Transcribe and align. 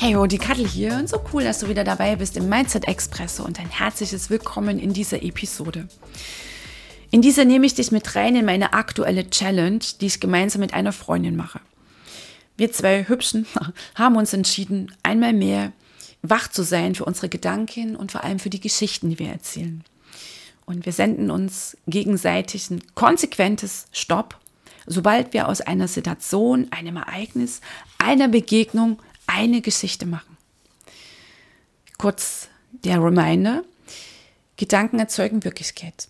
Hey 0.00 0.14
ho, 0.14 0.26
die 0.26 0.38
Kattel 0.38 0.64
hier 0.64 0.94
und 0.94 1.08
so 1.08 1.20
cool, 1.32 1.42
dass 1.42 1.58
du 1.58 1.68
wieder 1.68 1.82
dabei 1.82 2.14
bist 2.14 2.36
im 2.36 2.48
Mindset 2.48 2.86
Expresso 2.86 3.42
und 3.42 3.58
ein 3.58 3.68
herzliches 3.68 4.30
Willkommen 4.30 4.78
in 4.78 4.92
dieser 4.92 5.24
Episode. 5.24 5.88
In 7.10 7.20
dieser 7.20 7.44
nehme 7.44 7.66
ich 7.66 7.74
dich 7.74 7.90
mit 7.90 8.14
rein 8.14 8.36
in 8.36 8.44
meine 8.44 8.74
aktuelle 8.74 9.28
Challenge, 9.28 9.80
die 10.00 10.06
ich 10.06 10.20
gemeinsam 10.20 10.60
mit 10.60 10.72
einer 10.72 10.92
Freundin 10.92 11.34
mache. 11.34 11.58
Wir 12.56 12.70
zwei 12.70 13.08
Hübschen 13.08 13.48
haben 13.96 14.14
uns 14.14 14.32
entschieden, 14.32 14.94
einmal 15.02 15.32
mehr 15.32 15.72
wach 16.22 16.46
zu 16.46 16.62
sein 16.62 16.94
für 16.94 17.04
unsere 17.04 17.28
Gedanken 17.28 17.96
und 17.96 18.12
vor 18.12 18.22
allem 18.22 18.38
für 18.38 18.50
die 18.50 18.60
Geschichten, 18.60 19.10
die 19.10 19.18
wir 19.18 19.30
erzählen. 19.30 19.82
Und 20.64 20.86
wir 20.86 20.92
senden 20.92 21.28
uns 21.28 21.76
gegenseitig 21.88 22.70
ein 22.70 22.84
konsequentes 22.94 23.88
Stopp, 23.90 24.38
sobald 24.86 25.32
wir 25.32 25.48
aus 25.48 25.60
einer 25.60 25.88
Situation, 25.88 26.68
einem 26.70 26.98
Ereignis, 26.98 27.62
einer 27.98 28.28
Begegnung 28.28 29.00
eine 29.28 29.60
Geschichte 29.60 30.06
machen. 30.06 30.36
Kurz 31.98 32.48
der 32.72 33.00
Reminder, 33.02 33.62
Gedanken 34.56 34.98
erzeugen 34.98 35.44
Wirklichkeit. 35.44 36.08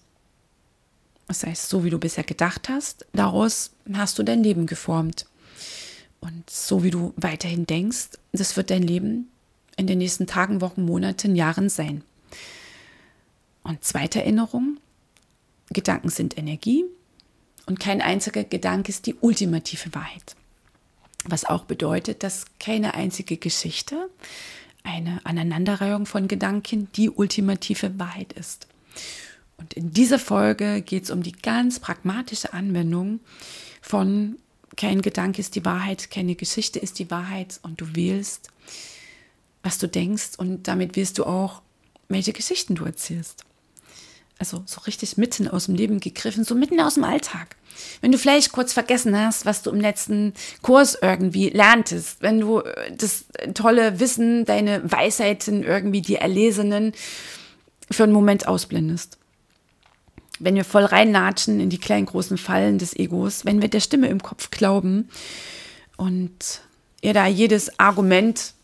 Das 1.26 1.44
heißt, 1.44 1.68
so 1.68 1.84
wie 1.84 1.90
du 1.90 1.98
bisher 1.98 2.24
gedacht 2.24 2.70
hast, 2.70 3.06
daraus 3.12 3.72
hast 3.92 4.18
du 4.18 4.22
dein 4.22 4.42
Leben 4.42 4.66
geformt. 4.66 5.26
Und 6.20 6.48
so 6.48 6.82
wie 6.82 6.90
du 6.90 7.12
weiterhin 7.16 7.66
denkst, 7.66 8.10
das 8.32 8.56
wird 8.56 8.70
dein 8.70 8.82
Leben 8.82 9.30
in 9.76 9.86
den 9.86 9.98
nächsten 9.98 10.26
Tagen, 10.26 10.60
Wochen, 10.60 10.84
Monaten, 10.84 11.36
Jahren 11.36 11.68
sein. 11.68 12.02
Und 13.62 13.84
zweite 13.84 14.20
Erinnerung, 14.20 14.78
Gedanken 15.70 16.08
sind 16.08 16.38
Energie 16.38 16.84
und 17.66 17.78
kein 17.78 18.00
einziger 18.00 18.44
Gedanke 18.44 18.88
ist 18.88 19.06
die 19.06 19.14
ultimative 19.20 19.94
Wahrheit. 19.94 20.34
Was 21.28 21.44
auch 21.44 21.64
bedeutet, 21.64 22.22
dass 22.22 22.46
keine 22.58 22.94
einzige 22.94 23.36
Geschichte, 23.36 24.08
eine 24.82 25.20
Aneinanderreihung 25.24 26.06
von 26.06 26.28
Gedanken 26.28 26.88
die 26.92 27.10
ultimative 27.10 27.98
Wahrheit 27.98 28.32
ist. 28.32 28.66
Und 29.58 29.74
in 29.74 29.92
dieser 29.92 30.18
Folge 30.18 30.82
geht 30.82 31.04
es 31.04 31.10
um 31.10 31.22
die 31.22 31.32
ganz 31.32 31.80
pragmatische 31.80 32.52
Anwendung 32.52 33.20
von 33.82 34.36
kein 34.76 35.02
Gedanke 35.02 35.40
ist 35.40 35.56
die 35.56 35.64
Wahrheit, 35.64 36.10
keine 36.10 36.36
Geschichte 36.36 36.78
ist 36.78 37.00
die 37.00 37.10
Wahrheit 37.10 37.58
und 37.62 37.80
du 37.80 37.96
wählst, 37.96 38.50
was 39.62 39.78
du 39.78 39.88
denkst 39.88 40.38
und 40.38 40.68
damit 40.68 40.94
wählst 40.94 41.18
du 41.18 41.24
auch, 41.24 41.62
welche 42.08 42.32
Geschichten 42.32 42.76
du 42.76 42.84
erzählst. 42.84 43.44
Also 44.38 44.62
so 44.66 44.80
richtig 44.82 45.16
mitten 45.16 45.48
aus 45.48 45.66
dem 45.66 45.74
Leben 45.74 45.98
gegriffen, 45.98 46.44
so 46.44 46.54
mitten 46.54 46.80
aus 46.80 46.94
dem 46.94 47.04
Alltag. 47.04 47.56
Wenn 48.00 48.12
du 48.12 48.18
vielleicht 48.18 48.52
kurz 48.52 48.72
vergessen 48.72 49.18
hast, 49.18 49.46
was 49.46 49.62
du 49.62 49.70
im 49.70 49.80
letzten 49.80 50.32
Kurs 50.62 50.96
irgendwie 51.00 51.48
lerntest, 51.48 52.22
wenn 52.22 52.40
du 52.40 52.60
äh, 52.60 52.92
das 52.96 53.24
tolle 53.54 53.98
Wissen, 53.98 54.44
deine 54.44 54.80
Weisheiten 54.90 55.64
irgendwie, 55.64 56.02
die 56.02 56.16
Erlesenen 56.16 56.92
für 57.90 58.04
einen 58.04 58.12
Moment 58.12 58.46
ausblendest. 58.46 59.18
Wenn 60.38 60.54
wir 60.54 60.64
voll 60.64 60.84
reinlatschen 60.84 61.58
in 61.58 61.68
die 61.68 61.78
kleinen 61.78 62.06
großen 62.06 62.38
Fallen 62.38 62.78
des 62.78 62.94
Egos, 62.94 63.44
wenn 63.44 63.60
wir 63.60 63.68
der 63.68 63.80
Stimme 63.80 64.08
im 64.08 64.22
Kopf 64.22 64.50
glauben 64.50 65.08
und 65.96 66.60
ihr 67.00 67.12
da 67.12 67.26
jedes 67.26 67.80
Argument, 67.80 68.54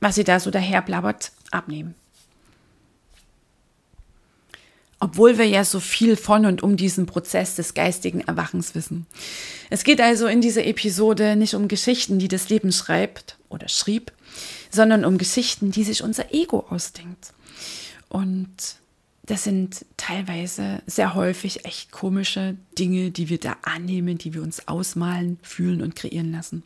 was 0.00 0.16
sie 0.16 0.24
da 0.24 0.40
so 0.40 0.50
daherblabbert, 0.50 1.32
abnehmen 1.50 1.94
obwohl 5.02 5.36
wir 5.36 5.46
ja 5.46 5.64
so 5.64 5.80
viel 5.80 6.14
von 6.14 6.46
und 6.46 6.62
um 6.62 6.76
diesen 6.76 7.06
Prozess 7.06 7.56
des 7.56 7.74
geistigen 7.74 8.20
Erwachens 8.20 8.76
wissen. 8.76 9.06
Es 9.68 9.82
geht 9.82 10.00
also 10.00 10.28
in 10.28 10.40
dieser 10.40 10.64
Episode 10.64 11.34
nicht 11.34 11.54
um 11.54 11.66
Geschichten, 11.66 12.20
die 12.20 12.28
das 12.28 12.50
Leben 12.50 12.70
schreibt 12.70 13.36
oder 13.48 13.68
schrieb, 13.68 14.12
sondern 14.70 15.04
um 15.04 15.18
Geschichten, 15.18 15.72
die 15.72 15.82
sich 15.82 16.04
unser 16.04 16.32
Ego 16.32 16.66
ausdenkt. 16.70 17.32
Und 18.10 18.76
das 19.24 19.42
sind 19.42 19.84
teilweise 19.96 20.82
sehr 20.86 21.14
häufig 21.14 21.64
echt 21.64 21.90
komische 21.90 22.56
Dinge, 22.78 23.10
die 23.10 23.28
wir 23.28 23.40
da 23.40 23.56
annehmen, 23.62 24.18
die 24.18 24.34
wir 24.34 24.42
uns 24.42 24.68
ausmalen, 24.68 25.40
fühlen 25.42 25.82
und 25.82 25.96
kreieren 25.96 26.30
lassen. 26.30 26.62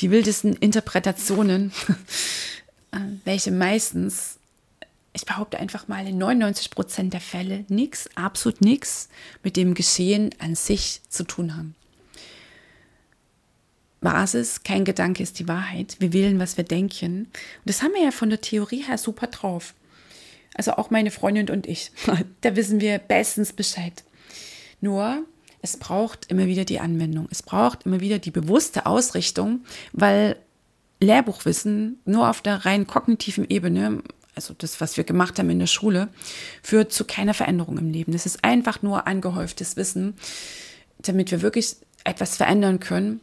Die 0.00 0.10
wildesten 0.10 0.52
Interpretationen, 0.56 1.72
äh, 2.92 2.98
welche 3.24 3.50
meistens 3.50 4.35
ich 5.16 5.24
behaupte 5.24 5.58
einfach 5.58 5.88
mal, 5.88 6.06
in 6.06 6.18
99 6.18 6.70
Prozent 6.70 7.12
der 7.14 7.20
Fälle 7.20 7.64
nichts, 7.68 8.08
absolut 8.14 8.60
nichts 8.60 9.08
mit 9.42 9.56
dem 9.56 9.74
Geschehen 9.74 10.30
an 10.38 10.54
sich 10.54 11.00
zu 11.08 11.24
tun 11.24 11.56
haben. 11.56 11.74
Basis, 14.00 14.62
kein 14.62 14.84
Gedanke 14.84 15.22
ist 15.22 15.38
die 15.38 15.48
Wahrheit. 15.48 15.96
Wir 15.98 16.12
wählen, 16.12 16.38
was 16.38 16.56
wir 16.56 16.64
denken. 16.64 17.22
Und 17.24 17.30
das 17.64 17.82
haben 17.82 17.94
wir 17.94 18.04
ja 18.04 18.10
von 18.10 18.30
der 18.30 18.40
Theorie 18.40 18.84
her 18.86 18.98
super 18.98 19.26
drauf. 19.26 19.74
Also 20.54 20.72
auch 20.72 20.90
meine 20.90 21.10
Freundin 21.10 21.50
und 21.50 21.66
ich. 21.66 21.90
da 22.42 22.54
wissen 22.54 22.80
wir 22.80 22.98
bestens 22.98 23.52
Bescheid. 23.52 24.04
Nur, 24.80 25.24
es 25.62 25.78
braucht 25.78 26.30
immer 26.30 26.46
wieder 26.46 26.64
die 26.64 26.78
Anwendung. 26.78 27.26
Es 27.30 27.42
braucht 27.42 27.86
immer 27.86 28.00
wieder 28.00 28.18
die 28.18 28.30
bewusste 28.30 28.86
Ausrichtung, 28.86 29.64
weil 29.92 30.36
Lehrbuchwissen 31.00 32.00
nur 32.04 32.28
auf 32.28 32.42
der 32.42 32.66
rein 32.66 32.86
kognitiven 32.86 33.48
Ebene 33.48 34.02
also 34.36 34.54
das, 34.56 34.80
was 34.80 34.96
wir 34.96 35.04
gemacht 35.04 35.38
haben 35.38 35.50
in 35.50 35.58
der 35.58 35.66
Schule, 35.66 36.08
führt 36.62 36.92
zu 36.92 37.04
keiner 37.04 37.34
Veränderung 37.34 37.78
im 37.78 37.90
Leben. 37.90 38.12
Das 38.12 38.26
ist 38.26 38.44
einfach 38.44 38.82
nur 38.82 39.06
angehäuftes 39.06 39.76
Wissen. 39.76 40.14
Damit 40.98 41.30
wir 41.30 41.42
wirklich 41.42 41.76
etwas 42.04 42.36
verändern 42.36 42.78
können, 42.78 43.20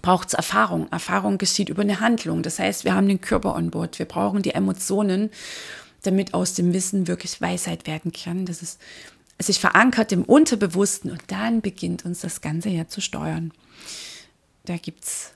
braucht 0.00 0.28
es 0.28 0.34
Erfahrung. 0.34 0.90
Erfahrung 0.90 1.38
geschieht 1.38 1.68
über 1.68 1.82
eine 1.82 2.00
Handlung. 2.00 2.42
Das 2.42 2.58
heißt, 2.58 2.84
wir 2.84 2.94
haben 2.94 3.08
den 3.08 3.20
Körper 3.20 3.54
an 3.54 3.70
Bord. 3.70 3.98
Wir 3.98 4.06
brauchen 4.06 4.42
die 4.42 4.54
Emotionen, 4.54 5.30
damit 6.02 6.32
aus 6.32 6.54
dem 6.54 6.72
Wissen 6.72 7.06
wirklich 7.06 7.40
Weisheit 7.40 7.86
werden 7.86 8.10
kann. 8.12 8.46
Das 8.46 8.62
ist 8.62 8.80
sich 9.38 9.60
verankert 9.60 10.12
im 10.12 10.24
Unterbewussten 10.24 11.10
und 11.10 11.22
dann 11.26 11.60
beginnt 11.60 12.04
uns 12.04 12.20
das 12.20 12.40
Ganze 12.40 12.68
ja 12.70 12.88
zu 12.88 13.00
steuern. 13.00 13.52
Da 14.64 14.76
gibt 14.76 15.04
es 15.04 15.32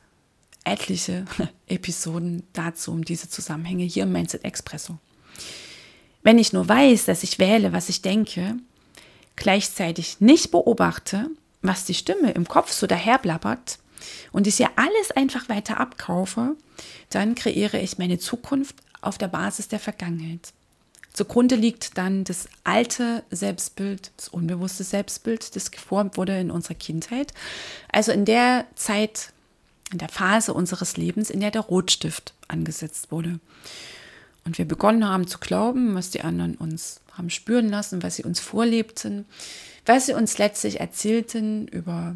etliche 0.67 1.25
Episoden 1.67 2.43
dazu, 2.53 2.93
um 2.93 3.05
diese 3.05 3.29
Zusammenhänge 3.29 3.85
hier 3.85 4.03
im 4.03 4.13
Mindset 4.13 4.45
Expresso. 4.45 4.99
Wenn 6.23 6.39
ich 6.39 6.53
nur 6.53 6.69
weiß, 6.69 7.05
dass 7.05 7.23
ich 7.23 7.39
wähle, 7.39 7.73
was 7.73 7.89
ich 7.89 8.03
denke, 8.03 8.57
gleichzeitig 9.37 10.21
nicht 10.21 10.51
beobachte, 10.51 11.31
was 11.63 11.85
die 11.85 11.95
Stimme 11.95 12.33
im 12.33 12.49
Kopf 12.49 12.73
so 12.73 12.87
daherblabbert 12.87 13.79
und 14.33 14.47
ich 14.47 14.59
ja 14.59 14.71
alles 14.77 15.13
einfach 15.13 15.49
weiter 15.49 15.79
abkaufe, 15.79 16.57
dann 17.11 17.35
kreiere 17.35 17.81
ich 17.81 17.99
meine 17.99 18.19
Zukunft 18.19 18.77
auf 19.01 19.19
der 19.19 19.29
Basis 19.29 19.69
der 19.69 19.79
Vergangenheit. 19.79 20.53
Zugrunde 21.13 21.55
liegt 21.55 21.97
dann 21.97 22.25
das 22.25 22.47
alte 22.65 23.25
Selbstbild, 23.31 24.11
das 24.19 24.29
unbewusste 24.29 24.85
Selbstbild, 24.85 25.57
das 25.57 25.71
geformt 25.71 26.19
wurde 26.19 26.39
in 26.39 26.51
unserer 26.51 26.75
Kindheit. 26.75 27.33
Also 27.91 28.13
in 28.13 28.27
der 28.27 28.67
Zeit, 28.75 29.33
in 29.93 29.99
der 29.99 30.09
Phase 30.09 30.53
unseres 30.53 30.97
Lebens, 30.97 31.31
in 31.31 31.41
der 31.41 31.51
der 31.51 31.63
Rotstift 31.63 32.35
angesetzt 32.49 33.11
wurde. 33.11 33.39
Und 34.45 34.59
wir 34.59 34.65
begonnen 34.65 35.05
haben 35.05 35.27
zu 35.27 35.39
glauben, 35.39 35.95
was 35.95 36.11
die 36.11 36.23
anderen 36.23 36.55
uns 36.57 37.01
haben 37.13 37.31
spüren 37.31 37.69
lassen, 37.69 38.03
was 38.03 38.17
sie 38.17 38.25
uns 38.25 38.41
vorlebten, 38.41 39.27
was 39.87 40.07
sie 40.07 40.15
uns 40.15 40.39
letztlich 40.39 40.81
erzählten 40.81 41.67
über 41.69 42.15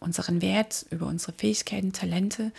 unseren 0.00 0.42
Wert, 0.42 0.86
über 0.90 1.06
unsere 1.06 1.32
Fähigkeiten, 1.32 1.92
Talente, 1.92 2.52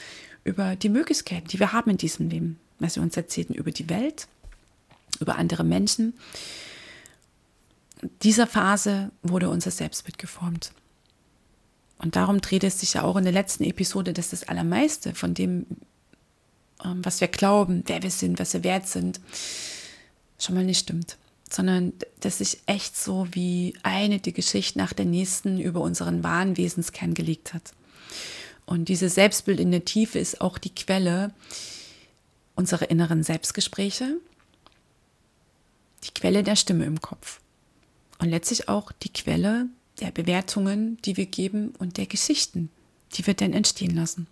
über 0.43 0.75
die 0.75 0.89
Möglichkeiten, 0.89 1.47
die 1.47 1.59
wir 1.59 1.73
haben 1.73 1.91
in 1.91 1.97
diesem 1.97 2.29
Leben, 2.29 2.59
was 2.79 2.95
sie 2.95 2.99
uns 2.99 3.17
erzählten 3.17 3.53
über 3.53 3.71
die 3.71 3.89
Welt, 3.89 4.27
über 5.19 5.37
andere 5.37 5.63
Menschen. 5.63 6.13
In 8.01 8.09
dieser 8.23 8.47
Phase 8.47 9.11
wurde 9.23 9.49
unser 9.49 9.71
Selbstbild 9.71 10.17
geformt. 10.17 10.71
Und 11.99 12.15
darum 12.15 12.41
dreht 12.41 12.63
es 12.63 12.79
sich 12.79 12.93
ja 12.93 13.03
auch 13.03 13.15
in 13.15 13.23
der 13.23 13.33
letzten 13.33 13.63
Episode, 13.63 14.13
dass 14.13 14.29
das 14.29 14.47
Allermeiste 14.47 15.15
von 15.15 15.33
dem, 15.33 15.65
ähm, 16.83 17.03
was 17.03 17.21
wir 17.21 17.27
glauben, 17.27 17.83
wer 17.87 18.03
wir 18.03 18.11
sind, 18.11 18.39
was 18.39 18.53
wir 18.53 18.63
wert 18.63 18.87
sind, 18.87 19.19
schon 20.39 20.55
mal 20.55 20.63
nicht 20.63 20.79
stimmt. 20.79 21.17
sondern 21.49 21.93
dass 22.19 22.39
sich 22.39 22.59
echt 22.65 22.97
so 22.97 23.27
wie 23.31 23.73
eine 23.83 24.19
die 24.19 24.33
Geschichte 24.33 24.77
nach 24.77 24.93
der 24.93 25.05
nächsten 25.05 25.59
über 25.59 25.81
unseren 25.81 26.23
wahren 26.23 26.57
Wesenskern 26.57 27.13
gelegt 27.13 27.53
hat. 27.53 27.73
Und 28.65 28.89
dieses 28.89 29.15
Selbstbild 29.15 29.59
in 29.59 29.71
der 29.71 29.85
Tiefe 29.85 30.19
ist 30.19 30.41
auch 30.41 30.57
die 30.57 30.75
Quelle 30.75 31.33
unserer 32.55 32.89
inneren 32.89 33.23
Selbstgespräche, 33.23 34.17
die 36.03 36.13
Quelle 36.13 36.43
der 36.43 36.57
Stimme 36.57 36.85
im 36.85 36.99
Kopf 36.99 37.39
und 38.19 38.29
letztlich 38.29 38.67
auch 38.67 38.91
die 38.91 39.13
Quelle 39.13 39.67
der 39.99 40.11
Bewertungen, 40.11 40.97
die 41.03 41.17
wir 41.17 41.25
geben 41.25 41.73
und 41.79 41.97
der 41.97 42.05
Geschichten, 42.05 42.69
die 43.13 43.25
wir 43.25 43.33
dann 43.33 43.53
entstehen 43.53 43.95
lassen. 43.95 44.27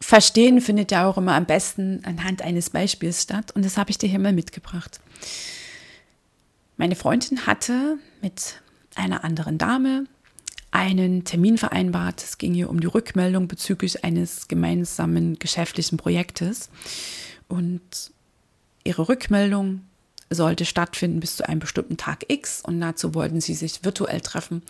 Verstehen 0.00 0.60
findet 0.60 0.92
ja 0.92 1.08
auch 1.08 1.18
immer 1.18 1.34
am 1.34 1.46
besten 1.46 2.04
anhand 2.04 2.42
eines 2.42 2.70
Beispiels 2.70 3.22
statt 3.22 3.50
und 3.52 3.64
das 3.64 3.76
habe 3.76 3.90
ich 3.90 3.98
dir 3.98 4.08
hier 4.08 4.20
mal 4.20 4.32
mitgebracht. 4.32 5.00
Meine 6.76 6.94
Freundin 6.94 7.46
hatte 7.46 7.98
mit 8.22 8.60
einer 8.94 9.24
anderen 9.24 9.58
Dame 9.58 10.04
einen 10.70 11.24
Termin 11.24 11.56
vereinbart. 11.56 12.22
Es 12.22 12.36
ging 12.36 12.52
hier 12.52 12.68
um 12.68 12.80
die 12.80 12.86
Rückmeldung 12.86 13.48
bezüglich 13.48 14.04
eines 14.04 14.46
gemeinsamen 14.46 15.38
geschäftlichen 15.38 15.96
Projektes. 15.96 16.68
Und 17.48 18.12
ihre 18.84 19.08
Rückmeldung 19.08 19.85
sollte 20.30 20.64
stattfinden 20.64 21.20
bis 21.20 21.36
zu 21.36 21.48
einem 21.48 21.60
bestimmten 21.60 21.96
Tag 21.96 22.24
X 22.28 22.60
und 22.60 22.80
dazu 22.80 23.14
wollten 23.14 23.40
sie 23.40 23.54
sich 23.54 23.84
virtuell 23.84 24.20
treffen 24.20 24.62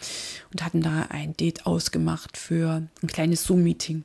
und 0.52 0.64
hatten 0.64 0.82
da 0.82 1.06
ein 1.08 1.36
Date 1.36 1.66
ausgemacht 1.66 2.36
für 2.36 2.82
ein 3.02 3.08
kleines 3.08 3.44
Zoom-Meeting. 3.44 4.04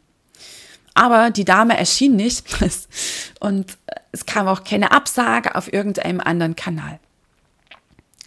Aber 0.93 1.29
die 1.29 1.45
Dame 1.45 1.77
erschien 1.77 2.15
nicht 2.15 2.45
und 3.39 3.77
es 4.11 4.25
kam 4.25 4.47
auch 4.47 4.63
keine 4.63 4.91
Absage 4.91 5.55
auf 5.55 5.71
irgendeinem 5.71 6.19
anderen 6.19 6.55
Kanal. 6.55 6.99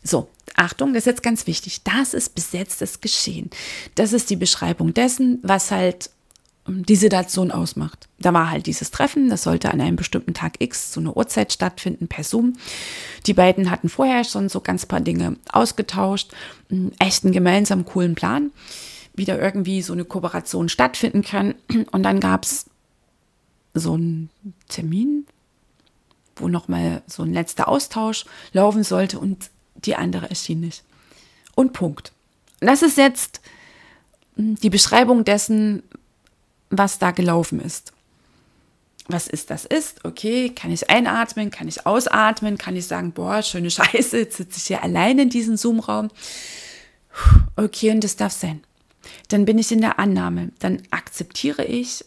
So, 0.02 0.28
Achtung, 0.54 0.92
das 0.92 1.02
ist 1.02 1.06
jetzt 1.06 1.22
ganz 1.22 1.46
wichtig. 1.46 1.82
Das 1.82 2.14
ist 2.14 2.34
besetztes 2.34 3.00
Geschehen. 3.00 3.50
Das 3.94 4.12
ist 4.12 4.30
die 4.30 4.36
Beschreibung 4.36 4.94
dessen, 4.94 5.40
was 5.42 5.70
halt 5.70 6.10
die 6.66 6.96
Situation 6.96 7.50
ausmacht. 7.50 8.08
Da 8.18 8.32
war 8.32 8.50
halt 8.50 8.66
dieses 8.66 8.90
Treffen, 8.90 9.28
das 9.28 9.42
sollte 9.42 9.70
an 9.70 9.80
einem 9.80 9.96
bestimmten 9.96 10.32
Tag 10.32 10.60
X 10.60 10.92
zu 10.92 11.00
einer 11.00 11.16
Uhrzeit 11.16 11.52
stattfinden 11.52 12.08
per 12.08 12.24
Zoom. 12.24 12.54
Die 13.26 13.34
beiden 13.34 13.70
hatten 13.70 13.90
vorher 13.90 14.24
schon 14.24 14.48
so 14.48 14.60
ganz 14.60 14.86
paar 14.86 15.00
Dinge 15.00 15.36
ausgetauscht, 15.52 16.32
einen 16.70 17.32
gemeinsamen 17.32 17.84
coolen 17.84 18.14
Plan, 18.14 18.50
wie 19.14 19.26
da 19.26 19.36
irgendwie 19.36 19.82
so 19.82 19.92
eine 19.92 20.06
Kooperation 20.06 20.68
stattfinden 20.70 21.22
kann. 21.22 21.54
Und 21.90 22.02
dann 22.02 22.18
gab 22.18 22.44
es 22.44 22.66
so 23.74 23.94
einen 23.94 24.30
Termin, 24.68 25.26
wo 26.36 26.48
nochmal 26.48 27.02
so 27.06 27.24
ein 27.24 27.34
letzter 27.34 27.68
Austausch 27.68 28.24
laufen 28.52 28.84
sollte 28.84 29.18
und 29.18 29.50
die 29.76 29.96
andere 29.96 30.30
erschien 30.30 30.60
nicht. 30.60 30.82
Und 31.54 31.74
Punkt. 31.74 32.12
Das 32.60 32.82
ist 32.82 32.96
jetzt 32.96 33.42
die 34.36 34.70
Beschreibung 34.70 35.24
dessen, 35.24 35.82
was 36.70 36.98
da 36.98 37.10
gelaufen 37.10 37.60
ist. 37.60 37.92
Was 39.06 39.26
ist, 39.26 39.50
das 39.50 39.66
ist, 39.66 40.04
okay, 40.04 40.48
kann 40.48 40.70
ich 40.70 40.88
einatmen, 40.88 41.50
kann 41.50 41.68
ich 41.68 41.84
ausatmen, 41.84 42.56
kann 42.56 42.74
ich 42.74 42.86
sagen, 42.86 43.12
boah, 43.12 43.42
schöne 43.42 43.70
Scheiße, 43.72 44.18
jetzt 44.18 44.38
sitze 44.38 44.58
ich 44.58 44.64
hier 44.64 44.82
allein 44.82 45.18
in 45.18 45.28
diesem 45.28 45.56
Zoom-Raum. 45.56 46.10
Okay, 47.56 47.90
und 47.90 48.02
das 48.02 48.16
darf 48.16 48.32
sein. 48.32 48.62
Dann 49.28 49.44
bin 49.44 49.58
ich 49.58 49.70
in 49.70 49.82
der 49.82 49.98
Annahme, 49.98 50.50
dann 50.58 50.82
akzeptiere 50.90 51.64
ich, 51.64 52.04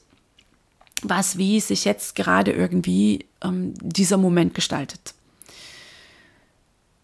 was, 1.04 1.38
wie 1.38 1.59
sich 1.59 1.86
jetzt 1.86 2.15
gerade 2.15 2.51
irgendwie 2.51 3.25
ähm, 3.44 3.75
dieser 3.80 4.18
Moment 4.18 4.56
gestaltet. 4.56 5.13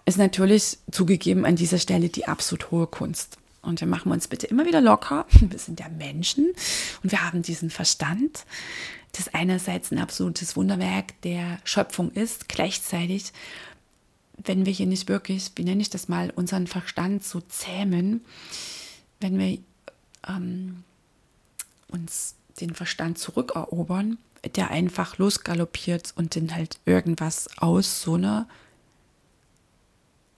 Ist 0.05 0.17
natürlich 0.17 0.79
zugegeben 0.91 1.45
an 1.45 1.55
dieser 1.55 1.77
Stelle 1.77 2.09
die 2.09 2.27
absolut 2.27 2.71
hohe 2.71 2.87
Kunst. 2.87 3.37
Und 3.63 3.79
wir 3.79 3.87
machen 3.87 4.11
uns 4.11 4.27
bitte 4.27 4.45
immer 4.45 4.65
wieder 4.65 4.81
locker. 4.81 5.25
Wir 5.41 5.57
sind 5.57 5.79
ja 5.79 5.87
Menschen 5.89 6.51
und 7.01 7.11
wir 7.11 7.23
haben 7.25 7.41
diesen 7.41 7.69
Verstand, 7.69 8.45
das 9.13 9.33
einerseits 9.33 9.91
ein 9.91 9.99
absolutes 9.99 10.55
Wunderwerk 10.55 11.19
der 11.21 11.59
Schöpfung 11.63 12.11
ist, 12.11 12.49
gleichzeitig, 12.49 13.31
wenn 14.37 14.65
wir 14.65 14.73
hier 14.73 14.87
nicht 14.87 15.07
wirklich, 15.07 15.51
wie 15.55 15.63
nenne 15.63 15.81
ich 15.81 15.89
das 15.89 16.09
mal, 16.09 16.31
unseren 16.35 16.67
Verstand 16.67 17.23
so 17.23 17.39
zähmen, 17.41 18.25
wenn 19.21 19.37
wir 19.37 19.59
ähm, 20.27 20.83
uns 21.89 22.35
den 22.59 22.73
Verstand 22.73 23.17
zurückerobern, 23.17 24.17
der 24.55 24.71
einfach 24.71 25.17
losgaloppiert 25.17 26.13
und 26.15 26.35
dann 26.35 26.53
halt 26.53 26.79
irgendwas 26.85 27.47
aus 27.57 28.01
so 28.01 28.15
einer 28.15 28.47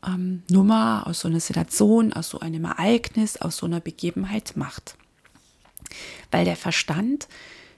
ähm, 0.05 0.43
Nummer, 0.49 1.03
aus 1.07 1.21
so 1.21 1.27
einer 1.27 1.39
Situation, 1.39 2.13
aus 2.13 2.29
so 2.29 2.39
einem 2.39 2.65
Ereignis, 2.65 3.37
aus 3.37 3.57
so 3.57 3.65
einer 3.65 3.79
Begebenheit 3.79 4.53
macht. 4.55 4.95
Weil 6.31 6.45
der 6.45 6.55
Verstand 6.55 7.27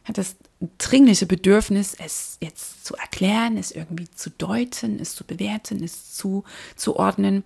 hat 0.05 0.17
das 0.17 0.37
dringliche 0.77 1.25
Bedürfnis, 1.25 1.93
es 1.93 2.37
jetzt 2.41 2.85
zu 2.85 2.95
erklären, 2.95 3.57
es 3.57 3.71
irgendwie 3.71 4.09
zu 4.09 4.29
deuten, 4.29 4.99
es 4.99 5.15
zu 5.15 5.23
bewerten, 5.25 5.83
es 5.83 6.15
zuzuordnen, 6.15 7.43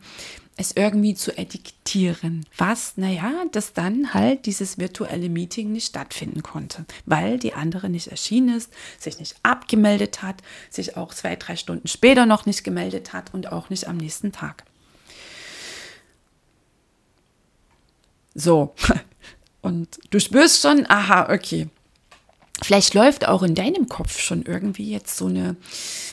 es 0.58 0.72
irgendwie 0.76 1.16
zu 1.16 1.36
etikettieren. 1.38 2.46
Was, 2.58 2.98
naja, 2.98 3.32
dass 3.52 3.74
dann 3.74 4.14
halt 4.14 4.46
dieses 4.46 4.78
virtuelle 4.78 5.30
Meeting 5.30 5.72
nicht 5.72 5.88
stattfinden 5.88 6.44
konnte, 6.44 6.86
weil 7.06 7.40
die 7.40 7.54
andere 7.54 7.90
nicht 7.90 8.08
erschienen 8.08 8.56
ist, 8.56 8.72
sich 9.00 9.20
nicht 9.20 9.36
abgemeldet 9.44 10.22
hat, 10.22 10.42
sich 10.70 10.96
auch 10.96 11.14
zwei, 11.14 11.36
drei 11.36 11.56
Stunden 11.56 11.88
später 11.88 12.26
noch 12.26 12.46
nicht 12.46 12.64
gemeldet 12.64 13.12
hat 13.12 13.34
und 13.34 13.52
auch 13.52 13.70
nicht 13.70 13.88
am 13.88 13.98
nächsten 13.98 14.32
Tag. 14.32 14.64
So. 18.36 18.74
Und 19.62 20.00
du 20.10 20.20
spürst 20.20 20.62
schon, 20.62 20.86
aha, 20.90 21.34
okay. 21.34 21.68
Vielleicht 22.64 22.94
läuft 22.94 23.28
auch 23.28 23.42
in 23.42 23.56
deinem 23.56 23.90
Kopf 23.90 24.20
schon 24.20 24.44
irgendwie 24.44 24.92
jetzt 24.92 25.18
so 25.18 25.26
eine 25.26 25.56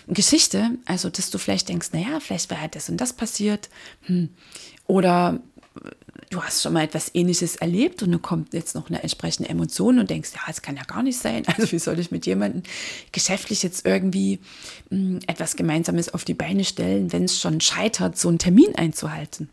Geschichte, 0.06 0.70
also 0.86 1.10
dass 1.10 1.30
du 1.30 1.36
vielleicht 1.36 1.68
denkst, 1.68 1.88
naja, 1.92 2.20
vielleicht 2.20 2.50
wäre 2.50 2.68
das 2.70 2.88
und 2.88 2.98
das 2.98 3.12
passiert. 3.12 3.68
Hm. 4.06 4.30
Oder 4.86 5.40
du 6.30 6.42
hast 6.42 6.62
schon 6.62 6.72
mal 6.72 6.84
etwas 6.84 7.14
Ähnliches 7.14 7.56
erlebt 7.56 8.02
und 8.02 8.12
dann 8.12 8.22
kommt 8.22 8.54
jetzt 8.54 8.74
noch 8.74 8.88
eine 8.88 9.02
entsprechende 9.02 9.48
Emotion 9.48 9.98
und 9.98 10.10
denkst, 10.10 10.30
ja, 10.34 10.40
das 10.46 10.62
kann 10.62 10.76
ja 10.76 10.84
gar 10.84 11.02
nicht 11.02 11.18
sein. 11.18 11.44
Also 11.56 11.70
wie 11.72 11.78
soll 11.78 11.98
ich 11.98 12.10
mit 12.10 12.26
jemandem 12.26 12.62
geschäftlich 13.12 13.62
jetzt 13.62 13.86
irgendwie 13.86 14.40
mh, 14.90 14.96
hm, 14.96 15.20
etwas 15.26 15.56
Gemeinsames 15.56 16.12
auf 16.12 16.24
die 16.24 16.34
Beine 16.34 16.64
stellen, 16.64 17.12
wenn 17.12 17.24
es 17.24 17.40
schon 17.40 17.60
scheitert, 17.60 18.18
so 18.18 18.28
einen 18.28 18.38
Termin 18.38 18.74
einzuhalten? 18.74 19.48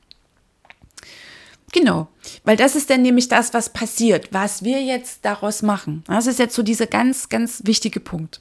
Genau, 1.71 2.07
weil 2.43 2.55
das 2.55 2.75
ist 2.75 2.89
dann 2.89 3.01
nämlich 3.01 3.27
das, 3.27 3.53
was 3.53 3.69
passiert, 3.69 4.29
was 4.31 4.63
wir 4.63 4.81
jetzt 4.81 5.25
daraus 5.25 5.61
machen. 5.61 6.03
Das 6.07 6.27
ist 6.27 6.39
jetzt 6.39 6.55
so 6.55 6.63
dieser 6.63 6.87
ganz, 6.87 7.27
ganz 7.29 7.63
wichtige 7.65 7.99
Punkt. 7.99 8.39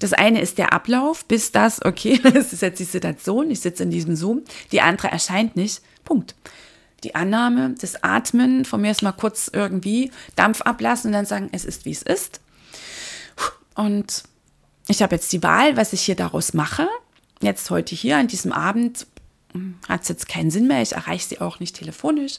Das 0.00 0.12
eine 0.12 0.40
ist 0.40 0.58
der 0.58 0.72
Ablauf, 0.72 1.24
bis 1.24 1.52
das, 1.52 1.84
okay, 1.84 2.18
das 2.22 2.52
ist 2.52 2.62
jetzt 2.62 2.80
die 2.80 2.84
Situation, 2.84 3.50
ich 3.50 3.60
sitze 3.60 3.84
in 3.84 3.90
diesem 3.90 4.16
Zoom, 4.16 4.42
die 4.72 4.80
andere 4.80 5.08
erscheint 5.08 5.56
nicht. 5.56 5.82
Punkt. 6.04 6.34
Die 7.04 7.14
Annahme, 7.14 7.74
das 7.80 8.02
Atmen, 8.02 8.64
von 8.64 8.80
mir 8.80 8.90
ist 8.90 9.02
mal 9.02 9.12
kurz 9.12 9.50
irgendwie 9.52 10.10
Dampf 10.36 10.62
ablassen 10.62 11.08
und 11.08 11.12
dann 11.12 11.26
sagen, 11.26 11.50
es 11.52 11.64
ist, 11.64 11.84
wie 11.84 11.92
es 11.92 12.02
ist. 12.02 12.40
Und 13.74 14.24
ich 14.88 15.02
habe 15.02 15.14
jetzt 15.14 15.32
die 15.32 15.42
Wahl, 15.42 15.76
was 15.76 15.92
ich 15.92 16.02
hier 16.02 16.16
daraus 16.16 16.54
mache. 16.54 16.88
Jetzt 17.40 17.70
heute 17.70 17.94
hier 17.94 18.16
an 18.16 18.28
diesem 18.28 18.52
Abend 18.52 19.06
hat 19.88 20.02
es 20.02 20.08
jetzt 20.08 20.28
keinen 20.28 20.50
Sinn 20.50 20.66
mehr, 20.66 20.82
ich 20.82 20.92
erreiche 20.92 21.28
sie 21.28 21.40
auch 21.40 21.60
nicht 21.60 21.76
telefonisch. 21.76 22.38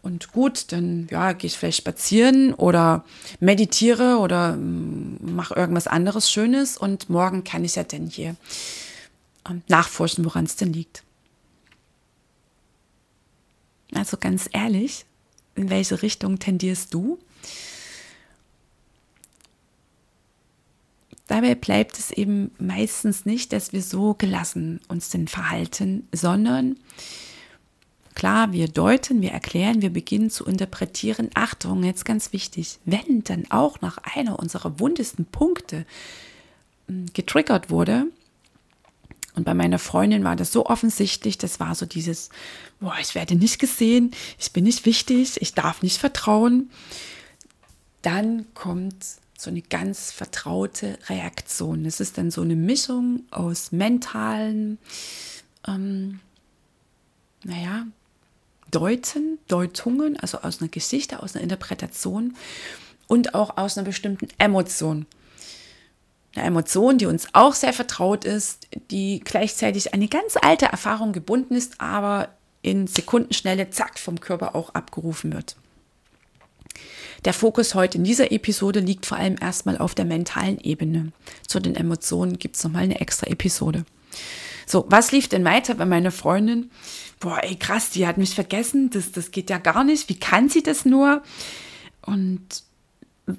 Und 0.00 0.32
gut, 0.32 0.70
dann 0.72 1.08
ja, 1.10 1.32
gehe 1.32 1.48
ich 1.48 1.58
vielleicht 1.58 1.78
spazieren 1.78 2.54
oder 2.54 3.04
meditiere 3.40 4.18
oder 4.18 4.56
mm, 4.56 5.34
mache 5.34 5.54
irgendwas 5.54 5.86
anderes 5.86 6.30
Schönes 6.30 6.76
und 6.76 7.10
morgen 7.10 7.44
kann 7.44 7.64
ich 7.64 7.74
ja 7.74 7.84
dann 7.84 8.06
hier 8.06 8.36
ähm, 9.48 9.62
nachforschen, 9.68 10.24
woran 10.24 10.44
es 10.44 10.56
denn 10.56 10.72
liegt. 10.72 11.02
Also 13.94 14.16
ganz 14.16 14.48
ehrlich, 14.52 15.04
in 15.54 15.68
welche 15.68 16.00
Richtung 16.02 16.38
tendierst 16.38 16.94
du? 16.94 17.18
Dabei 21.32 21.54
bleibt 21.54 21.98
es 21.98 22.10
eben 22.10 22.50
meistens 22.58 23.24
nicht, 23.24 23.54
dass 23.54 23.72
wir 23.72 23.80
so 23.80 24.12
gelassen 24.12 24.82
uns 24.88 25.08
denn 25.08 25.28
verhalten, 25.28 26.06
sondern 26.12 26.76
klar, 28.14 28.52
wir 28.52 28.68
deuten, 28.68 29.22
wir 29.22 29.30
erklären, 29.30 29.80
wir 29.80 29.88
beginnen 29.88 30.28
zu 30.28 30.44
interpretieren. 30.44 31.30
Achtung, 31.32 31.84
jetzt 31.84 32.04
ganz 32.04 32.34
wichtig, 32.34 32.80
wenn 32.84 33.24
dann 33.24 33.50
auch 33.50 33.80
nach 33.80 33.96
einer 34.14 34.38
unserer 34.38 34.78
wundesten 34.78 35.24
Punkte 35.24 35.86
hm, 36.88 37.06
getriggert 37.14 37.70
wurde, 37.70 38.08
und 39.34 39.44
bei 39.44 39.54
meiner 39.54 39.78
Freundin 39.78 40.24
war 40.24 40.36
das 40.36 40.52
so 40.52 40.66
offensichtlich, 40.66 41.38
das 41.38 41.60
war 41.60 41.74
so 41.74 41.86
dieses, 41.86 42.28
boah, 42.78 42.96
ich 43.00 43.14
werde 43.14 43.36
nicht 43.36 43.58
gesehen, 43.58 44.10
ich 44.38 44.52
bin 44.52 44.64
nicht 44.64 44.84
wichtig, 44.84 45.40
ich 45.40 45.54
darf 45.54 45.80
nicht 45.80 45.96
vertrauen. 45.96 46.68
Dann 48.02 48.44
kommt 48.52 49.22
so 49.42 49.50
eine 49.50 49.62
ganz 49.62 50.12
vertraute 50.12 50.98
Reaktion. 51.08 51.84
Es 51.84 52.00
ist 52.00 52.16
dann 52.16 52.30
so 52.30 52.42
eine 52.42 52.54
Mischung 52.54 53.24
aus 53.30 53.72
mentalen, 53.72 54.78
ähm, 55.66 56.20
naja, 57.42 57.86
Deuten, 58.70 59.38
Deutungen, 59.48 60.18
also 60.18 60.38
aus 60.38 60.60
einer 60.60 60.70
Geschichte, 60.70 61.22
aus 61.22 61.34
einer 61.34 61.42
Interpretation 61.42 62.36
und 63.08 63.34
auch 63.34 63.56
aus 63.56 63.76
einer 63.76 63.84
bestimmten 63.84 64.28
Emotion. 64.38 65.06
Eine 66.34 66.46
Emotion, 66.46 66.96
die 66.96 67.06
uns 67.06 67.28
auch 67.32 67.54
sehr 67.54 67.72
vertraut 67.72 68.24
ist, 68.24 68.68
die 68.90 69.20
gleichzeitig 69.22 69.92
eine 69.92 70.08
ganz 70.08 70.36
alte 70.40 70.66
Erfahrung 70.66 71.12
gebunden 71.12 71.54
ist, 71.54 71.80
aber 71.80 72.28
in 72.62 72.86
Sekundenschnelle, 72.86 73.70
zack, 73.70 73.98
vom 73.98 74.20
Körper 74.20 74.54
auch 74.54 74.70
abgerufen 74.70 75.32
wird. 75.32 75.56
Der 77.24 77.32
Fokus 77.32 77.74
heute 77.74 77.98
in 77.98 78.04
dieser 78.04 78.32
Episode 78.32 78.80
liegt 78.80 79.06
vor 79.06 79.18
allem 79.18 79.36
erstmal 79.40 79.78
auf 79.78 79.94
der 79.94 80.04
mentalen 80.04 80.58
Ebene. 80.58 81.12
Zu 81.46 81.60
den 81.60 81.76
Emotionen 81.76 82.38
gibt 82.38 82.56
es 82.56 82.64
nochmal 82.64 82.82
eine 82.82 83.00
extra 83.00 83.28
Episode. 83.28 83.84
So, 84.66 84.86
was 84.88 85.12
lief 85.12 85.28
denn 85.28 85.44
weiter 85.44 85.74
bei 85.74 85.86
meiner 85.86 86.10
Freundin? 86.10 86.70
Boah, 87.20 87.42
ey, 87.42 87.56
krass, 87.56 87.90
die 87.90 88.06
hat 88.06 88.18
mich 88.18 88.34
vergessen, 88.34 88.90
das, 88.90 89.12
das 89.12 89.30
geht 89.30 89.50
ja 89.50 89.58
gar 89.58 89.84
nicht. 89.84 90.08
Wie 90.08 90.18
kann 90.18 90.48
sie 90.48 90.62
das 90.62 90.84
nur? 90.84 91.22
Und 92.00 92.64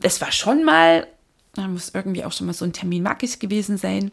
es 0.02 0.22
war 0.22 0.32
schon 0.32 0.64
mal, 0.64 1.08
da 1.54 1.68
muss 1.68 1.92
irgendwie 1.94 2.24
auch 2.24 2.32
schon 2.32 2.48
mal 2.48 2.54
so 2.54 2.64
ein 2.64 2.74
Termin 2.74 3.04
wackig 3.04 3.40
gewesen 3.40 3.78
sein. 3.78 4.12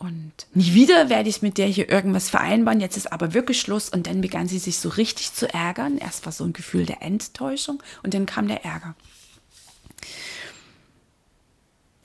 Und 0.00 0.46
nie 0.54 0.74
wieder 0.74 1.08
werde 1.08 1.28
ich 1.28 1.42
mit 1.42 1.58
der 1.58 1.66
hier 1.66 1.88
irgendwas 1.88 2.30
vereinbaren. 2.30 2.80
Jetzt 2.80 2.96
ist 2.96 3.10
aber 3.10 3.34
wirklich 3.34 3.60
Schluss. 3.60 3.88
Und 3.88 4.06
dann 4.06 4.20
begann 4.20 4.46
sie 4.46 4.60
sich 4.60 4.78
so 4.78 4.90
richtig 4.90 5.34
zu 5.34 5.52
ärgern. 5.52 5.98
Erst 5.98 6.24
war 6.24 6.30
so 6.30 6.44
ein 6.44 6.52
Gefühl 6.52 6.86
der 6.86 7.02
Enttäuschung 7.02 7.82
und 8.04 8.14
dann 8.14 8.24
kam 8.24 8.46
der 8.46 8.64
Ärger. 8.64 8.94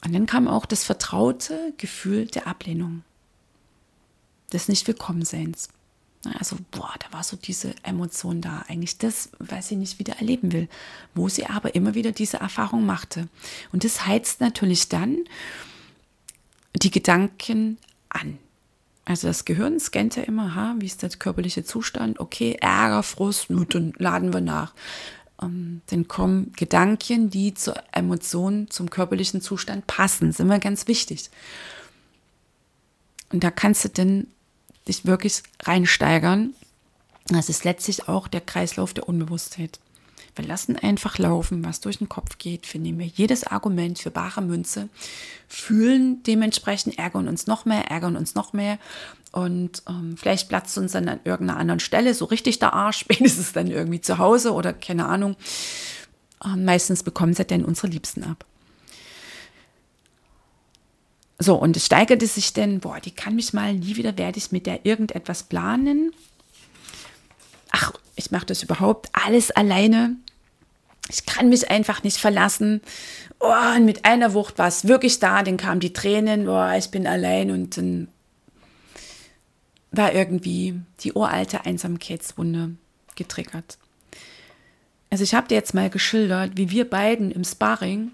Und 0.03 0.13
dann 0.13 0.25
kam 0.25 0.47
auch 0.47 0.65
das 0.65 0.83
vertraute 0.83 1.71
Gefühl 1.77 2.25
der 2.25 2.47
Ablehnung, 2.47 3.03
des 4.51 4.69
Nicht-Willkommenseins. 4.69 5.69
Also, 6.39 6.57
boah, 6.71 6.95
da 6.97 7.15
war 7.15 7.23
so 7.23 7.37
diese 7.37 7.75
Emotion 7.83 8.41
da. 8.41 8.63
Eigentlich 8.67 8.97
das, 8.97 9.29
was 9.37 9.67
sie 9.67 9.75
nicht 9.75 9.99
wieder 9.99 10.15
erleben 10.15 10.51
will. 10.51 10.67
Wo 11.13 11.29
sie 11.29 11.45
aber 11.45 11.75
immer 11.75 11.93
wieder 11.93 12.11
diese 12.11 12.37
Erfahrung 12.37 12.87
machte. 12.87 13.27
Und 13.71 13.83
das 13.83 14.07
heizt 14.07 14.41
natürlich 14.41 14.89
dann 14.89 15.19
die 16.81 16.91
Gedanken 16.91 17.77
an. 18.09 18.37
Also 19.05 19.27
das 19.27 19.45
Gehirn 19.45 19.79
scannt 19.79 20.15
ja 20.15 20.23
immer, 20.23 20.55
ha, 20.55 20.75
wie 20.79 20.85
ist 20.85 21.01
der 21.03 21.09
körperliche 21.09 21.63
Zustand? 21.63 22.19
Okay, 22.19 22.57
Ärger, 22.61 23.03
Frust, 23.03 23.49
Mut 23.49 23.75
und 23.75 23.99
laden 23.99 24.33
wir 24.33 24.41
nach. 24.41 24.73
Ähm, 25.41 25.81
dann 25.87 26.07
kommen 26.07 26.53
Gedanken, 26.55 27.29
die 27.29 27.53
zur 27.53 27.75
Emotion, 27.91 28.69
zum 28.69 28.89
körperlichen 28.89 29.41
Zustand 29.41 29.87
passen. 29.87 30.29
Ist 30.29 30.39
immer 30.39 30.59
ganz 30.59 30.87
wichtig. 30.87 31.29
Und 33.31 33.43
da 33.43 33.51
kannst 33.51 33.83
du 33.83 33.89
dann 33.89 34.27
dich 34.87 35.05
wirklich 35.05 35.43
reinsteigern. 35.63 36.53
Das 37.27 37.49
ist 37.49 37.65
letztlich 37.65 38.07
auch 38.07 38.27
der 38.27 38.41
Kreislauf 38.41 38.93
der 38.93 39.09
Unbewusstheit. 39.09 39.79
Wir 40.35 40.45
lassen 40.45 40.75
einfach 40.75 41.19
laufen, 41.19 41.63
was 41.63 41.79
durch 41.79 41.99
den 41.99 42.09
Kopf 42.09 42.37
geht. 42.37 42.71
Wir 42.73 42.81
nehmen 42.81 43.11
jedes 43.15 43.43
Argument 43.43 43.99
für 43.99 44.09
bare 44.09 44.41
Münze, 44.41 44.89
fühlen 45.47 46.23
dementsprechend, 46.23 46.97
ärgern 46.97 47.27
uns 47.27 47.45
noch 47.45 47.65
mehr, 47.65 47.91
ärgern 47.91 48.15
uns 48.15 48.33
noch 48.33 48.53
mehr. 48.53 48.79
Und 49.31 49.83
ähm, 49.87 50.15
vielleicht 50.17 50.49
platzt 50.49 50.77
uns 50.77 50.93
dann 50.93 51.07
an 51.07 51.19
irgendeiner 51.23 51.59
anderen 51.59 51.79
Stelle 51.79 52.13
so 52.13 52.25
richtig 52.25 52.59
der 52.59 52.73
Arsch, 52.73 52.97
spätestens 52.99 53.53
dann 53.53 53.67
irgendwie 53.67 54.01
zu 54.01 54.17
Hause 54.17 54.53
oder 54.53 54.73
keine 54.73 55.05
Ahnung. 55.05 55.35
Ähm, 56.43 56.65
meistens 56.65 57.03
bekommen 57.03 57.33
sie 57.33 57.45
dann 57.45 57.65
unsere 57.65 57.87
Liebsten 57.87 58.23
ab. 58.23 58.45
So, 61.39 61.55
und 61.55 61.75
es 61.75 61.85
steigerte 61.85 62.25
sich 62.25 62.53
denn, 62.53 62.79
boah, 62.79 62.99
die 62.99 63.11
kann 63.11 63.35
mich 63.35 63.53
mal 63.53 63.73
nie 63.73 63.97
wieder, 63.97 64.17
werde 64.17 64.37
ich 64.37 64.51
mit 64.51 64.65
der 64.65 64.85
irgendetwas 64.85 65.43
planen. 65.43 66.11
Ach, 67.73 67.91
ich 68.15 68.31
mache 68.31 68.45
das 68.45 68.63
überhaupt 68.63 69.09
alles 69.11 69.51
alleine. 69.51 70.15
Ich 71.09 71.25
kann 71.25 71.49
mich 71.49 71.69
einfach 71.69 72.03
nicht 72.03 72.17
verlassen. 72.17 72.81
Oh, 73.39 73.51
und 73.75 73.83
mit 73.83 74.05
einer 74.05 74.33
Wucht 74.33 74.57
war 74.57 74.67
es 74.69 74.87
wirklich 74.87 75.19
da, 75.19 75.43
dann 75.43 75.57
kamen 75.57 75.81
die 75.81 75.91
Tränen, 75.91 76.45
boah, 76.45 76.75
ich 76.77 76.91
bin 76.91 77.05
allein 77.07 77.51
und 77.51 77.75
dann 77.75 78.07
war 79.91 80.13
irgendwie 80.13 80.79
die 81.01 81.13
uralte 81.13 81.65
Einsamkeitswunde 81.65 82.75
getriggert. 83.15 83.77
Also 85.09 85.23
ich 85.23 85.35
habe 85.35 85.47
dir 85.47 85.55
jetzt 85.55 85.73
mal 85.73 85.89
geschildert, 85.89 86.53
wie 86.55 86.71
wir 86.71 86.89
beiden 86.89 87.31
im 87.31 87.43
Sparring 87.43 88.11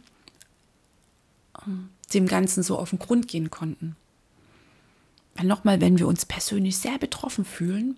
ähm, 1.66 1.90
dem 2.14 2.28
Ganzen 2.28 2.64
so 2.64 2.78
auf 2.78 2.90
den 2.90 3.00
Grund 3.00 3.28
gehen 3.28 3.52
konnten. 3.52 3.96
Weil 5.36 5.46
nochmal, 5.46 5.80
wenn 5.80 6.00
wir 6.00 6.08
uns 6.08 6.26
persönlich 6.26 6.78
sehr 6.78 6.98
betroffen 6.98 7.46
fühlen, 7.46 7.98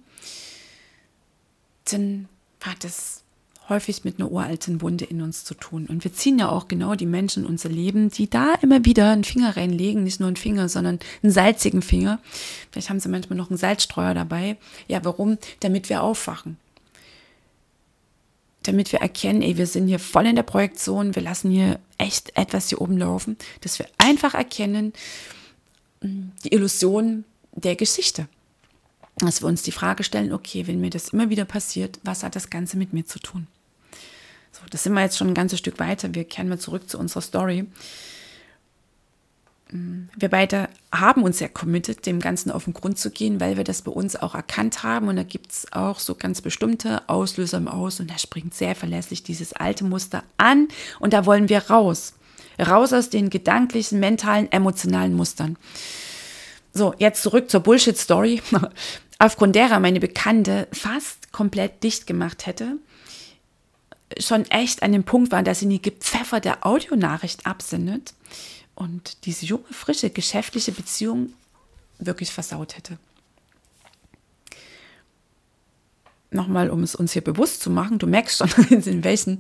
dann 1.93 2.27
hat 2.62 2.86
es 2.86 3.21
häufig 3.69 4.03
mit 4.03 4.19
einer 4.19 4.31
uralten 4.31 4.81
Wunde 4.81 5.05
in 5.05 5.21
uns 5.21 5.43
zu 5.43 5.55
tun. 5.55 5.88
Und 5.88 6.03
wir 6.03 6.13
ziehen 6.13 6.38
ja 6.38 6.50
auch 6.50 6.67
genau 6.67 6.95
die 6.95 7.05
Menschen 7.05 7.43
in 7.43 7.50
unser 7.50 7.69
Leben, 7.69 8.10
die 8.10 8.29
da 8.29 8.53
immer 8.62 8.86
wieder 8.86 9.12
einen 9.12 9.24
Finger 9.24 9.55
reinlegen, 9.55 10.03
nicht 10.03 10.19
nur 10.19 10.27
einen 10.27 10.36
Finger, 10.36 10.69
sondern 10.69 11.00
einen 11.24 11.31
salzigen 11.31 11.81
Finger. 11.81 12.19
Vielleicht 12.71 12.89
haben 12.89 13.00
sie 13.00 13.10
manchmal 13.10 13.38
noch 13.38 13.50
einen 13.50 13.57
Salzstreuer 13.57 14.13
dabei. 14.13 14.57
Ja, 14.88 15.03
warum? 15.03 15.38
Damit 15.62 15.89
wir 15.89 16.03
aufwachen. 16.03 16.57
Damit 18.63 18.91
wir 18.91 19.00
erkennen, 19.00 19.41
ey, 19.41 19.57
wir 19.57 19.65
sind 19.65 19.88
hier 19.88 20.00
voll 20.00 20.27
in 20.27 20.36
der 20.36 20.43
Projektion, 20.43 21.15
wir 21.15 21.24
lassen 21.24 21.50
hier 21.50 21.79
echt 21.98 22.38
etwas 22.38 22.69
hier 22.69 22.79
oben 22.79 22.98
laufen, 22.98 23.38
dass 23.62 23.79
wir 23.79 23.88
einfach 23.98 24.36
erkennen, 24.36 24.93
die 26.03 26.53
Illusion 26.53 27.24
der 27.53 27.75
Geschichte 27.75 28.27
dass 29.18 29.41
wir 29.41 29.48
uns 29.48 29.62
die 29.62 29.72
Frage 29.72 30.03
stellen, 30.03 30.34
okay, 30.34 30.68
wenn 30.68 30.82
mir 30.82 30.89
das 30.89 31.10
immer 31.10 31.30
wieder 31.30 31.46
passiert, 31.46 32.00
was 32.03 32.24
hat 32.24 32.36
das 32.36 32.50
Ganze 32.50 32.77
mit 32.77 32.94
mir 32.94 33.06
zu 33.06 33.20
tun? 33.20 33.48
So, 34.51 34.62
das 34.70 34.84
sind 34.84 34.94
wir 34.94 35.01
jetzt 35.01 35.18
schon 35.18 35.30
ein 35.30 35.34
ganzes 35.34 35.60
Stück 35.60 35.80
weiter. 35.80 36.13
Wir 36.13 36.25
kehren 36.25 36.50
mal 36.50 36.60
zurück 36.60 36.89
zu 36.89 36.98
unserer 36.98 37.22
Story. 37.22 37.68
Wir 39.74 40.27
beide 40.27 40.68
haben 40.91 41.24
uns 41.24 41.39
ja 41.39 41.48
committed, 41.48 42.06
dem 42.06 42.20
Ganzen 42.20 42.51
auf 42.51 42.65
den 42.65 42.74
Grund 42.74 43.00
zu 43.00 43.10
gehen, 43.10 43.39
weil 43.39 43.56
wir 43.56 43.63
das 43.63 43.84
bei 43.84 43.91
uns 43.91 44.18
auch 44.18 44.36
erkannt 44.36 44.84
haben. 44.84 45.08
Und 45.08 45.15
da 45.15 45.24
gibt 45.24 45.51
es 45.51 45.72
auch 45.72 46.00
so 46.00 46.15
ganz 46.15 46.41
bestimmte 46.41 47.08
Auslöser 47.08 47.58
im 47.58 47.70
Aus. 47.70 48.01
Und 48.01 48.12
da 48.12 48.18
springt 48.18 48.53
sehr 48.53 48.75
verlässlich 48.75 49.24
dieses 49.24 49.53
alte 49.53 49.86
Muster 49.86 50.24
an. 50.36 50.68
Und 51.00 51.13
da 51.13 51.25
wollen 51.25 51.48
wir 51.48 51.70
raus. 51.70 52.13
Raus 52.60 52.91
aus 52.91 53.10
den 53.10 53.30
gedanklichen, 53.30 54.01
mentalen, 54.01 54.51
emotionalen 54.51 55.13
Mustern. 55.13 55.58
So, 56.73 56.93
jetzt 56.97 57.21
zurück 57.21 57.49
zur 57.49 57.61
Bullshit-Story. 57.61 58.41
Aufgrund 59.19 59.55
derer 59.55 59.79
meine 59.79 59.99
Bekannte 59.99 60.67
fast 60.71 61.31
komplett 61.31 61.83
dicht 61.83 62.07
gemacht 62.07 62.45
hätte, 62.45 62.77
schon 64.19 64.45
echt 64.45 64.83
an 64.83 64.91
dem 64.91 65.03
Punkt 65.03 65.31
war, 65.31 65.43
dass 65.43 65.59
sie 65.59 65.65
nie 65.65 65.81
gepfefferte 65.81 66.63
Audionachricht 66.63 67.45
absendet 67.45 68.13
und 68.75 69.25
diese 69.25 69.45
junge, 69.45 69.65
frische, 69.71 70.09
geschäftliche 70.09 70.71
Beziehung 70.71 71.33
wirklich 71.99 72.31
versaut 72.31 72.75
hätte. 72.77 72.97
Nochmal, 76.31 76.69
um 76.69 76.81
es 76.81 76.95
uns 76.95 77.13
hier 77.13 77.23
bewusst 77.23 77.61
zu 77.61 77.69
machen, 77.69 77.99
du 77.99 78.07
merkst 78.07 78.37
schon, 78.37 78.65
in 78.69 79.03
welchen 79.03 79.39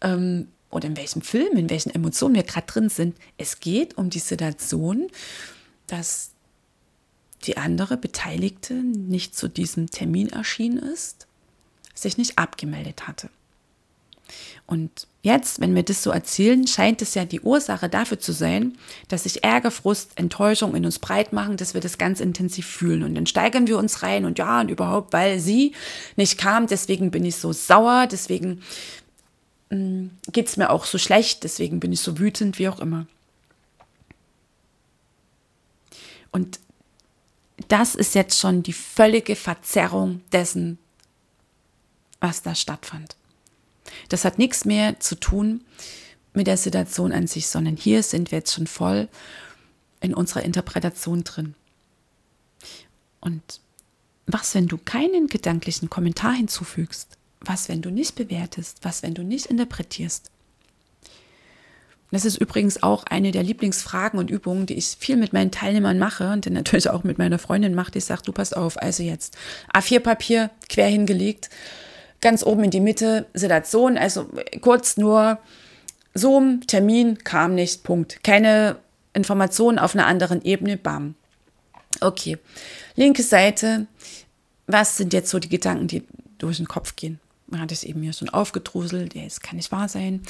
ähm, 0.00 0.48
oder 0.70 0.88
in 0.88 0.96
welchem 0.96 1.22
Film, 1.22 1.56
in 1.56 1.70
welchen 1.70 1.94
Emotionen 1.94 2.34
wir 2.34 2.42
gerade 2.42 2.66
drin 2.66 2.88
sind. 2.88 3.16
Es 3.38 3.60
geht 3.60 3.96
um 3.96 4.10
die 4.10 4.18
Situation, 4.18 5.08
dass 5.86 6.33
die 7.46 7.56
andere 7.56 7.96
Beteiligte 7.96 8.74
nicht 8.74 9.36
zu 9.36 9.48
diesem 9.48 9.90
Termin 9.90 10.28
erschienen 10.30 10.78
ist, 10.78 11.26
sich 11.94 12.18
nicht 12.18 12.38
abgemeldet 12.38 13.06
hatte. 13.06 13.30
Und 14.66 15.06
jetzt, 15.22 15.60
wenn 15.60 15.74
wir 15.74 15.82
das 15.82 16.02
so 16.02 16.10
erzählen, 16.10 16.66
scheint 16.66 17.02
es 17.02 17.14
ja 17.14 17.26
die 17.26 17.40
Ursache 17.40 17.90
dafür 17.90 18.18
zu 18.18 18.32
sein, 18.32 18.78
dass 19.08 19.24
sich 19.24 19.44
Ärger, 19.44 19.70
Frust, 19.70 20.12
Enttäuschung 20.16 20.74
in 20.74 20.86
uns 20.86 20.98
breit 20.98 21.32
machen, 21.34 21.58
dass 21.58 21.74
wir 21.74 21.82
das 21.82 21.98
ganz 21.98 22.20
intensiv 22.20 22.66
fühlen. 22.66 23.02
Und 23.02 23.14
dann 23.14 23.26
steigern 23.26 23.66
wir 23.66 23.76
uns 23.76 24.02
rein 24.02 24.24
und 24.24 24.38
ja, 24.38 24.60
und 24.60 24.70
überhaupt, 24.70 25.12
weil 25.12 25.38
sie 25.38 25.72
nicht 26.16 26.38
kam, 26.38 26.66
deswegen 26.66 27.10
bin 27.10 27.24
ich 27.26 27.36
so 27.36 27.52
sauer, 27.52 28.06
deswegen 28.10 28.62
mm, 29.68 30.06
geht 30.32 30.48
es 30.48 30.56
mir 30.56 30.70
auch 30.70 30.86
so 30.86 30.96
schlecht, 30.96 31.44
deswegen 31.44 31.78
bin 31.78 31.92
ich 31.92 32.00
so 32.00 32.18
wütend, 32.18 32.58
wie 32.58 32.68
auch 32.68 32.80
immer. 32.80 33.06
Und 36.32 36.58
das 37.68 37.94
ist 37.94 38.14
jetzt 38.14 38.38
schon 38.38 38.62
die 38.62 38.72
völlige 38.72 39.36
Verzerrung 39.36 40.20
dessen, 40.32 40.78
was 42.20 42.42
da 42.42 42.54
stattfand. 42.54 43.16
Das 44.08 44.24
hat 44.24 44.38
nichts 44.38 44.64
mehr 44.64 44.98
zu 45.00 45.14
tun 45.14 45.64
mit 46.32 46.46
der 46.46 46.56
Situation 46.56 47.12
an 47.12 47.26
sich, 47.26 47.48
sondern 47.48 47.76
hier 47.76 48.02
sind 48.02 48.30
wir 48.30 48.38
jetzt 48.38 48.54
schon 48.54 48.66
voll 48.66 49.08
in 50.00 50.14
unserer 50.14 50.42
Interpretation 50.42 51.24
drin. 51.24 51.54
Und 53.20 53.60
was, 54.26 54.54
wenn 54.54 54.66
du 54.66 54.78
keinen 54.78 55.28
gedanklichen 55.28 55.90
Kommentar 55.90 56.32
hinzufügst? 56.32 57.16
Was, 57.40 57.68
wenn 57.68 57.82
du 57.82 57.90
nicht 57.90 58.14
bewertest? 58.14 58.78
Was, 58.82 59.02
wenn 59.02 59.14
du 59.14 59.22
nicht 59.22 59.46
interpretierst? 59.46 60.30
Das 62.14 62.24
ist 62.24 62.36
übrigens 62.36 62.80
auch 62.80 63.02
eine 63.04 63.32
der 63.32 63.42
Lieblingsfragen 63.42 64.20
und 64.20 64.30
Übungen, 64.30 64.66
die 64.66 64.74
ich 64.74 64.96
viel 64.98 65.16
mit 65.16 65.32
meinen 65.32 65.50
Teilnehmern 65.50 65.98
mache 65.98 66.30
und 66.30 66.46
dann 66.46 66.52
natürlich 66.52 66.88
auch 66.88 67.02
mit 67.02 67.18
meiner 67.18 67.40
Freundin 67.40 67.74
mache. 67.74 67.90
Ich 67.94 68.04
sage, 68.04 68.22
du 68.24 68.30
pass 68.30 68.52
auf, 68.52 68.80
also 68.80 69.02
jetzt 69.02 69.36
A4-Papier 69.74 70.50
quer 70.68 70.86
hingelegt, 70.86 71.50
ganz 72.20 72.44
oben 72.44 72.62
in 72.62 72.70
die 72.70 72.80
Mitte, 72.80 73.26
Situation, 73.34 73.98
also 73.98 74.28
kurz 74.60 74.96
nur 74.96 75.38
Zoom, 76.14 76.64
Termin, 76.68 77.18
kam 77.18 77.56
nicht, 77.56 77.82
Punkt. 77.82 78.22
Keine 78.22 78.76
Informationen 79.12 79.80
auf 79.80 79.96
einer 79.96 80.06
anderen 80.06 80.40
Ebene, 80.42 80.76
bam. 80.76 81.16
Okay, 82.00 82.38
linke 82.94 83.24
Seite, 83.24 83.88
was 84.68 84.96
sind 84.96 85.12
jetzt 85.12 85.30
so 85.30 85.40
die 85.40 85.48
Gedanken, 85.48 85.88
die 85.88 86.04
durch 86.38 86.58
den 86.58 86.68
Kopf 86.68 86.94
gehen? 86.94 87.18
Man 87.46 87.60
hat 87.60 87.72
es 87.72 87.84
eben 87.84 88.02
hier 88.02 88.14
schon 88.14 88.30
aufgedruselt, 88.30 89.14
ja, 89.14 89.22
es 89.22 89.40
kann 89.40 89.56
nicht 89.56 89.70
wahr 89.70 89.88
sein, 89.88 90.22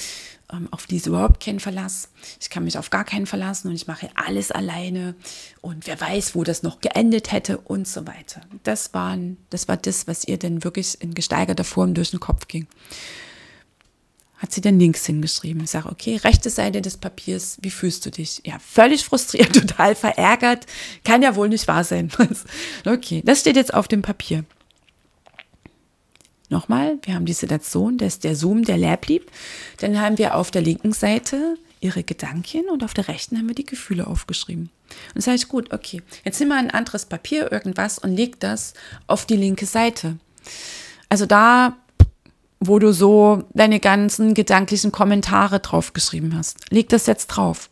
ähm, 0.53 0.69
auf 0.73 0.87
diese 0.87 1.11
überhaupt 1.11 1.43
keinen 1.43 1.61
Verlass. 1.61 2.09
Ich 2.41 2.51
kann 2.51 2.65
mich 2.65 2.77
auf 2.77 2.91
gar 2.91 3.05
keinen 3.05 3.27
verlassen 3.27 3.69
und 3.69 3.75
ich 3.75 3.87
mache 3.87 4.11
alles 4.15 4.51
alleine 4.51 5.15
und 5.61 5.87
wer 5.87 6.01
weiß, 6.01 6.35
wo 6.35 6.43
das 6.43 6.65
noch 6.65 6.81
geendet 6.81 7.31
hätte 7.31 7.59
und 7.59 7.87
so 7.87 8.07
weiter. 8.07 8.41
Das, 8.65 8.95
waren, 8.95 9.37
das 9.51 9.69
war 9.69 9.77
das, 9.77 10.09
was 10.09 10.27
ihr 10.27 10.39
denn 10.39 10.65
wirklich 10.65 11.01
in 11.01 11.15
gesteigerter 11.15 11.65
Form 11.65 11.95
durch 11.95 12.11
den 12.11 12.21
Kopf 12.21 12.49
ging. 12.49 12.67
Hat 14.37 14.53
sie 14.53 14.61
dann 14.61 14.79
links 14.81 15.07
hingeschrieben. 15.07 15.63
Ich 15.63 15.71
sage, 15.71 15.89
okay, 15.89 16.17
rechte 16.17 16.51
Seite 16.51 16.83
des 16.83 16.97
Papiers, 16.97 17.57
wie 17.63 17.71
fühlst 17.71 18.05
du 18.05 18.11
dich? 18.11 18.43
Ja, 18.45 18.59
völlig 18.59 19.05
frustriert, 19.05 19.53
total 19.55 19.95
verärgert. 19.95 20.67
Kann 21.05 21.23
ja 21.23 21.37
wohl 21.37 21.49
nicht 21.49 21.69
wahr 21.69 21.85
sein. 21.85 22.11
okay, 22.85 23.23
das 23.25 23.41
steht 23.41 23.57
jetzt 23.57 23.73
auf 23.73 23.89
dem 23.89 24.03
Papier. 24.03 24.45
Nochmal, 26.55 26.99
wir 27.03 27.17
haben 27.17 27.27
die 27.27 27.33
Situation, 27.33 27.99
das 27.99 28.15
ist 28.15 28.25
der 28.25 28.37
Zoom, 28.37 28.63
der 28.63 28.79
leer 28.79 28.97
blieb. 28.97 29.29
Dann 29.79 30.01
haben 30.01 30.19
wir 30.19 30.37
auf 30.37 30.53
der 30.53 30.63
linken 30.63 30.93
Seite 30.93 31.57
ihre 31.81 32.05
Gedanken 32.05 32.69
und 32.71 32.85
auf 32.85 32.95
der 32.95 33.09
rechten 33.09 33.37
haben 33.37 33.49
wir 33.49 33.57
die 33.57 33.67
Gefühle 33.67 34.07
aufgeschrieben. 34.07 34.71
Und 35.17 35.21
sage 35.21 35.35
ich, 35.35 35.49
gut, 35.49 35.73
okay, 35.73 36.01
jetzt 36.25 36.39
nimm 36.39 36.51
mal 36.51 36.59
ein 36.59 36.71
anderes 36.71 37.07
Papier, 37.07 37.51
irgendwas 37.51 37.99
und 37.99 38.15
leg 38.15 38.39
das 38.39 38.75
auf 39.09 39.27
die 39.27 39.35
linke 39.35 39.67
Seite. 39.67 40.17
Also 41.09 41.27
da, 41.27 41.77
wo 42.61 42.79
du 42.79 42.93
so 42.93 43.43
deine 43.53 43.81
ganzen 43.81 44.33
gedanklichen 44.33 44.93
Kommentare 44.93 45.59
draufgeschrieben 45.59 46.39
hast. 46.39 46.71
Leg 46.71 46.89
das 46.89 47.07
jetzt 47.07 47.27
drauf. 47.27 47.69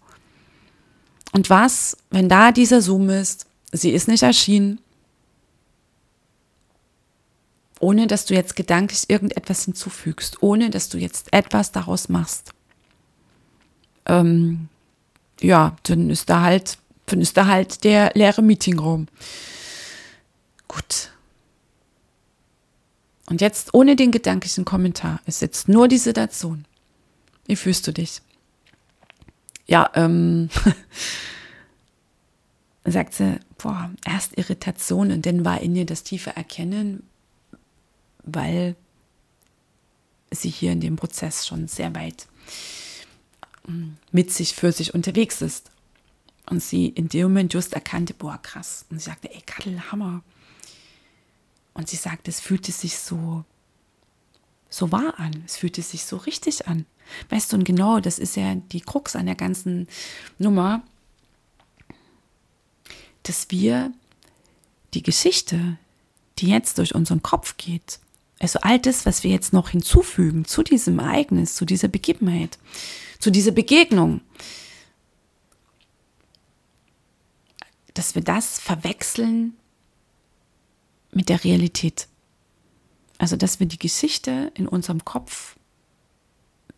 Und 1.30 1.50
was, 1.50 1.96
wenn 2.10 2.28
da 2.28 2.50
dieser 2.50 2.82
Zoom 2.82 3.10
ist, 3.10 3.46
sie 3.70 3.92
ist 3.92 4.08
nicht 4.08 4.24
erschienen, 4.24 4.80
ohne 7.82 8.06
dass 8.06 8.26
du 8.26 8.34
jetzt 8.34 8.54
gedanklich 8.54 9.10
irgendetwas 9.10 9.64
hinzufügst, 9.64 10.40
ohne 10.40 10.70
dass 10.70 10.88
du 10.88 10.98
jetzt 10.98 11.32
etwas 11.32 11.72
daraus 11.72 12.08
machst. 12.08 12.52
Ähm, 14.06 14.68
ja, 15.40 15.76
dann 15.82 16.08
ist 16.08 16.30
da 16.30 16.42
halt, 16.42 16.78
dann 17.06 17.20
ist 17.20 17.36
da 17.36 17.46
halt 17.46 17.82
der 17.82 18.12
leere 18.14 18.40
Meetingraum. 18.40 19.08
Gut. 20.68 21.10
Und 23.26 23.40
jetzt 23.40 23.74
ohne 23.74 23.96
den 23.96 24.12
gedanklichen 24.12 24.64
Kommentar 24.64 25.20
ist 25.26 25.42
jetzt 25.42 25.68
nur 25.68 25.88
die 25.88 25.98
Situation. 25.98 26.64
Wie 27.46 27.56
fühlst 27.56 27.84
du 27.88 27.92
dich? 27.92 28.22
Ja, 29.66 29.90
ähm, 29.94 30.50
sagt 32.84 33.14
sie, 33.14 33.40
boah, 33.58 33.90
erst 34.04 34.38
Irritation 34.38 35.10
und 35.10 35.26
dann 35.26 35.44
war 35.44 35.60
in 35.60 35.74
ihr 35.74 35.86
das 35.86 36.04
tiefe 36.04 36.36
Erkennen, 36.36 37.02
weil 38.24 38.76
sie 40.30 40.50
hier 40.50 40.72
in 40.72 40.80
dem 40.80 40.96
Prozess 40.96 41.46
schon 41.46 41.68
sehr 41.68 41.94
weit 41.94 42.26
ähm, 43.68 43.96
mit 44.10 44.32
sich 44.32 44.54
für 44.54 44.72
sich 44.72 44.94
unterwegs 44.94 45.42
ist. 45.42 45.70
Und 46.50 46.62
sie 46.62 46.88
in 46.88 47.08
dem 47.08 47.24
Moment 47.24 47.54
just 47.54 47.72
erkannte, 47.72 48.14
boah, 48.14 48.38
krass. 48.42 48.84
Und 48.90 48.98
sie 48.98 49.04
sagte, 49.04 49.32
ey, 49.32 49.42
Kattel, 49.46 49.92
Hammer. 49.92 50.22
Und 51.74 51.88
sie 51.88 51.96
sagte, 51.96 52.30
es 52.30 52.40
fühlte 52.40 52.72
sich 52.72 52.98
so, 52.98 53.44
so 54.68 54.90
wahr 54.90 55.18
an. 55.18 55.44
Es 55.46 55.56
fühlte 55.56 55.82
sich 55.82 56.04
so 56.04 56.16
richtig 56.16 56.66
an. 56.66 56.84
Weißt 57.30 57.52
du, 57.52 57.56
und 57.56 57.64
genau 57.64 58.00
das 58.00 58.18
ist 58.18 58.36
ja 58.36 58.54
die 58.54 58.80
Krux 58.80 59.16
an 59.16 59.26
der 59.26 59.34
ganzen 59.34 59.88
Nummer, 60.38 60.82
dass 63.22 63.50
wir 63.50 63.92
die 64.94 65.02
Geschichte, 65.02 65.78
die 66.38 66.48
jetzt 66.48 66.78
durch 66.78 66.94
unseren 66.94 67.22
Kopf 67.22 67.56
geht, 67.56 68.00
also 68.42 68.58
all 68.62 68.80
das, 68.80 69.06
was 69.06 69.22
wir 69.22 69.30
jetzt 69.30 69.52
noch 69.52 69.68
hinzufügen 69.68 70.44
zu 70.44 70.64
diesem 70.64 70.98
Ereignis, 70.98 71.54
zu 71.54 71.64
dieser 71.64 71.86
Begebenheit, 71.86 72.58
zu 73.20 73.30
dieser 73.30 73.52
Begegnung, 73.52 74.20
dass 77.94 78.16
wir 78.16 78.22
das 78.22 78.58
verwechseln 78.58 79.54
mit 81.12 81.28
der 81.28 81.44
Realität. 81.44 82.08
Also, 83.18 83.36
dass 83.36 83.60
wir 83.60 83.68
die 83.68 83.78
Geschichte 83.78 84.50
in 84.54 84.66
unserem 84.66 85.04
Kopf 85.04 85.56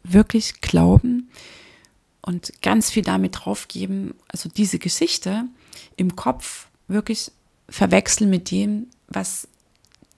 wirklich 0.02 0.60
glauben 0.60 1.30
und 2.20 2.60
ganz 2.60 2.90
viel 2.90 3.04
damit 3.04 3.38
draufgeben, 3.40 4.12
also 4.28 4.50
diese 4.50 4.78
Geschichte 4.78 5.46
im 5.96 6.14
Kopf 6.14 6.68
wirklich 6.88 7.32
verwechseln 7.70 8.28
mit 8.28 8.50
dem, 8.50 8.88
was 9.08 9.48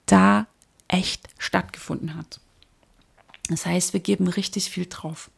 da 0.06 0.48
echt 0.88 1.28
stattgefunden 1.38 2.16
hat. 2.16 2.40
Das 3.48 3.66
heißt, 3.66 3.92
wir 3.92 4.00
geben 4.00 4.28
richtig 4.28 4.70
viel 4.70 4.86
drauf. 4.86 5.30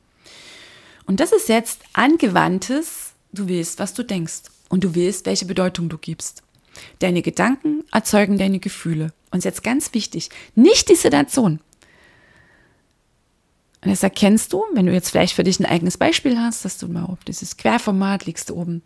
Und 1.06 1.20
das 1.20 1.32
ist 1.32 1.48
jetzt 1.48 1.82
angewandtes, 1.92 3.12
du 3.32 3.48
willst, 3.48 3.78
was 3.78 3.94
du 3.94 4.02
denkst 4.02 4.42
und 4.68 4.84
du 4.84 4.94
willst, 4.94 5.26
welche 5.26 5.46
Bedeutung 5.46 5.88
du 5.88 5.98
gibst. 5.98 6.42
Deine 6.98 7.22
Gedanken 7.22 7.84
erzeugen 7.92 8.38
deine 8.38 8.58
Gefühle. 8.58 9.12
Und 9.30 9.44
jetzt 9.44 9.62
ganz 9.62 9.92
wichtig, 9.94 10.30
nicht 10.54 10.88
die 10.88 10.94
Situation. 10.94 11.60
Und 13.82 13.90
das 13.90 14.02
erkennst 14.02 14.52
du, 14.52 14.64
wenn 14.74 14.86
du 14.86 14.92
jetzt 14.92 15.10
vielleicht 15.10 15.34
für 15.34 15.44
dich 15.44 15.60
ein 15.60 15.66
eigenes 15.66 15.98
Beispiel 15.98 16.38
hast, 16.38 16.64
dass 16.64 16.78
du 16.78 16.88
mal 16.88 17.04
auf 17.04 17.22
dieses 17.24 17.56
Querformat 17.56 18.26
liegst 18.26 18.50
du 18.50 18.56
oben 18.56 18.82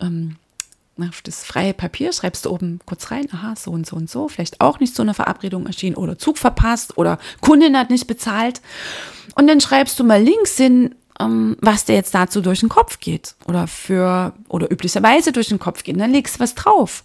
ähm, 0.00 0.36
auf 0.98 1.22
das 1.22 1.44
freie 1.44 1.74
Papier 1.74 2.12
schreibst 2.12 2.46
du 2.46 2.50
oben 2.50 2.80
kurz 2.86 3.10
rein, 3.10 3.28
aha, 3.32 3.54
so 3.56 3.70
und 3.70 3.86
so 3.86 3.96
und 3.96 4.08
so, 4.08 4.28
vielleicht 4.28 4.60
auch 4.60 4.80
nicht 4.80 4.94
zu 4.94 5.02
einer 5.02 5.14
Verabredung 5.14 5.66
erschienen 5.66 5.96
oder 5.96 6.18
Zug 6.18 6.38
verpasst 6.38 6.96
oder 6.96 7.18
Kundin 7.40 7.76
hat 7.76 7.90
nicht 7.90 8.06
bezahlt. 8.06 8.62
Und 9.34 9.46
dann 9.46 9.60
schreibst 9.60 9.98
du 10.00 10.04
mal 10.04 10.22
links 10.22 10.56
hin, 10.56 10.94
ähm, 11.20 11.56
was 11.60 11.84
dir 11.84 11.94
jetzt 11.94 12.14
dazu 12.14 12.40
durch 12.40 12.60
den 12.60 12.68
Kopf 12.68 12.98
geht 13.00 13.34
oder 13.46 13.66
für, 13.66 14.32
oder 14.48 14.70
üblicherweise 14.70 15.32
durch 15.32 15.48
den 15.48 15.58
Kopf 15.58 15.82
geht. 15.82 15.94
Und 15.96 16.00
dann 16.00 16.12
legst 16.12 16.36
du 16.36 16.40
was 16.40 16.54
drauf. 16.54 17.04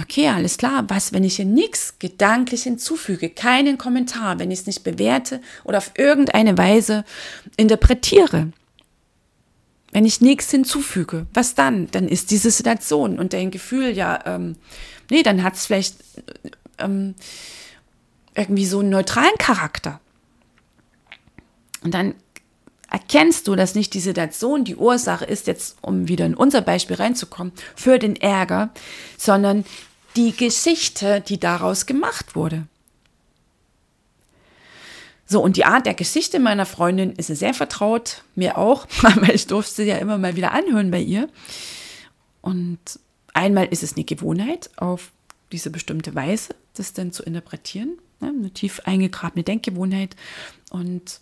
Okay, 0.00 0.28
alles 0.28 0.56
klar. 0.56 0.84
Was, 0.88 1.12
wenn 1.12 1.24
ich 1.24 1.36
hier 1.36 1.44
nichts 1.44 1.98
gedanklich 1.98 2.62
hinzufüge, 2.62 3.28
keinen 3.28 3.76
Kommentar, 3.76 4.38
wenn 4.38 4.50
ich 4.50 4.60
es 4.60 4.66
nicht 4.66 4.84
bewerte 4.84 5.40
oder 5.64 5.78
auf 5.78 5.92
irgendeine 5.96 6.56
Weise 6.56 7.04
interpretiere? 7.56 8.52
Wenn 9.92 10.04
ich 10.04 10.20
nichts 10.20 10.50
hinzufüge, 10.50 11.26
was 11.34 11.54
dann? 11.54 11.90
Dann 11.90 12.08
ist 12.08 12.30
diese 12.30 12.50
Situation 12.50 13.18
und 13.18 13.32
dein 13.32 13.50
Gefühl 13.50 13.90
ja, 13.90 14.20
ähm, 14.24 14.56
nee, 15.10 15.22
dann 15.22 15.42
hat 15.42 15.54
es 15.54 15.66
vielleicht 15.66 15.96
ähm, 16.78 17.14
irgendwie 18.34 18.66
so 18.66 18.80
einen 18.80 18.90
neutralen 18.90 19.36
Charakter. 19.38 20.00
Und 21.82 21.94
dann 21.94 22.14
erkennst 22.90 23.48
du, 23.48 23.56
dass 23.56 23.74
nicht 23.74 23.94
die 23.94 24.00
Situation 24.00 24.64
die 24.64 24.76
Ursache 24.76 25.24
ist, 25.24 25.46
jetzt 25.46 25.78
um 25.80 26.08
wieder 26.08 26.26
in 26.26 26.34
unser 26.34 26.60
Beispiel 26.60 26.96
reinzukommen, 26.96 27.52
für 27.74 27.98
den 27.98 28.16
Ärger, 28.16 28.70
sondern 29.16 29.64
die 30.16 30.36
Geschichte, 30.36 31.20
die 31.20 31.38
daraus 31.38 31.86
gemacht 31.86 32.34
wurde. 32.34 32.66
So, 35.30 35.40
und 35.40 35.56
die 35.56 35.64
Art 35.64 35.86
der 35.86 35.94
Geschichte 35.94 36.40
meiner 36.40 36.66
Freundin 36.66 37.12
ist 37.12 37.28
sehr 37.28 37.54
vertraut, 37.54 38.24
mir 38.34 38.58
auch, 38.58 38.88
weil 39.00 39.30
ich 39.30 39.46
durfte 39.46 39.76
sie 39.76 39.84
ja 39.84 39.98
immer 39.98 40.18
mal 40.18 40.34
wieder 40.34 40.50
anhören 40.50 40.90
bei 40.90 40.98
ihr. 41.00 41.28
Und 42.40 42.80
einmal 43.32 43.66
ist 43.66 43.84
es 43.84 43.94
eine 43.94 44.02
Gewohnheit, 44.02 44.70
auf 44.76 45.12
diese 45.52 45.70
bestimmte 45.70 46.16
Weise 46.16 46.56
das 46.74 46.94
dann 46.94 47.12
zu 47.12 47.22
interpretieren, 47.22 47.98
ne? 48.18 48.32
eine 48.36 48.50
tief 48.50 48.80
eingegrabene 48.86 49.44
Denkgewohnheit 49.44 50.16
und 50.70 51.20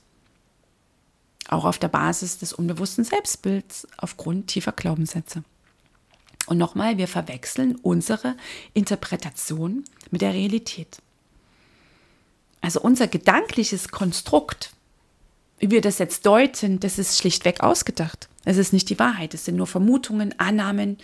auch 1.49 1.67
auf 1.67 1.79
der 1.79 1.89
Basis 1.89 2.39
des 2.39 2.55
unbewussten 2.55 3.05
Selbstbilds 3.05 3.87
aufgrund 3.99 4.47
tiefer 4.47 4.73
Glaubenssätze. 4.73 5.45
Und 6.47 6.57
nochmal, 6.57 6.97
wir 6.97 7.09
verwechseln 7.09 7.77
unsere 7.83 8.37
Interpretation 8.73 9.85
mit 10.11 10.23
der 10.23 10.33
Realität. 10.33 11.03
Also 12.61 12.81
unser 12.81 13.07
gedankliches 13.07 13.89
Konstrukt, 13.89 14.71
wie 15.59 15.71
wir 15.71 15.81
das 15.81 15.99
jetzt 15.99 16.27
deuten, 16.27 16.81
das 16.81 16.99
ist 16.99 17.19
schlichtweg 17.19 17.61
ausgedacht. 17.61 18.29
Es 18.45 18.57
ist 18.57 18.73
nicht 18.73 18.89
die 18.91 18.99
Wahrheit, 18.99 19.35
es 19.35 19.45
sind 19.45 19.57
nur 19.57 19.67
Vermutungen, 19.67 20.35
Annahmen, 20.39 20.99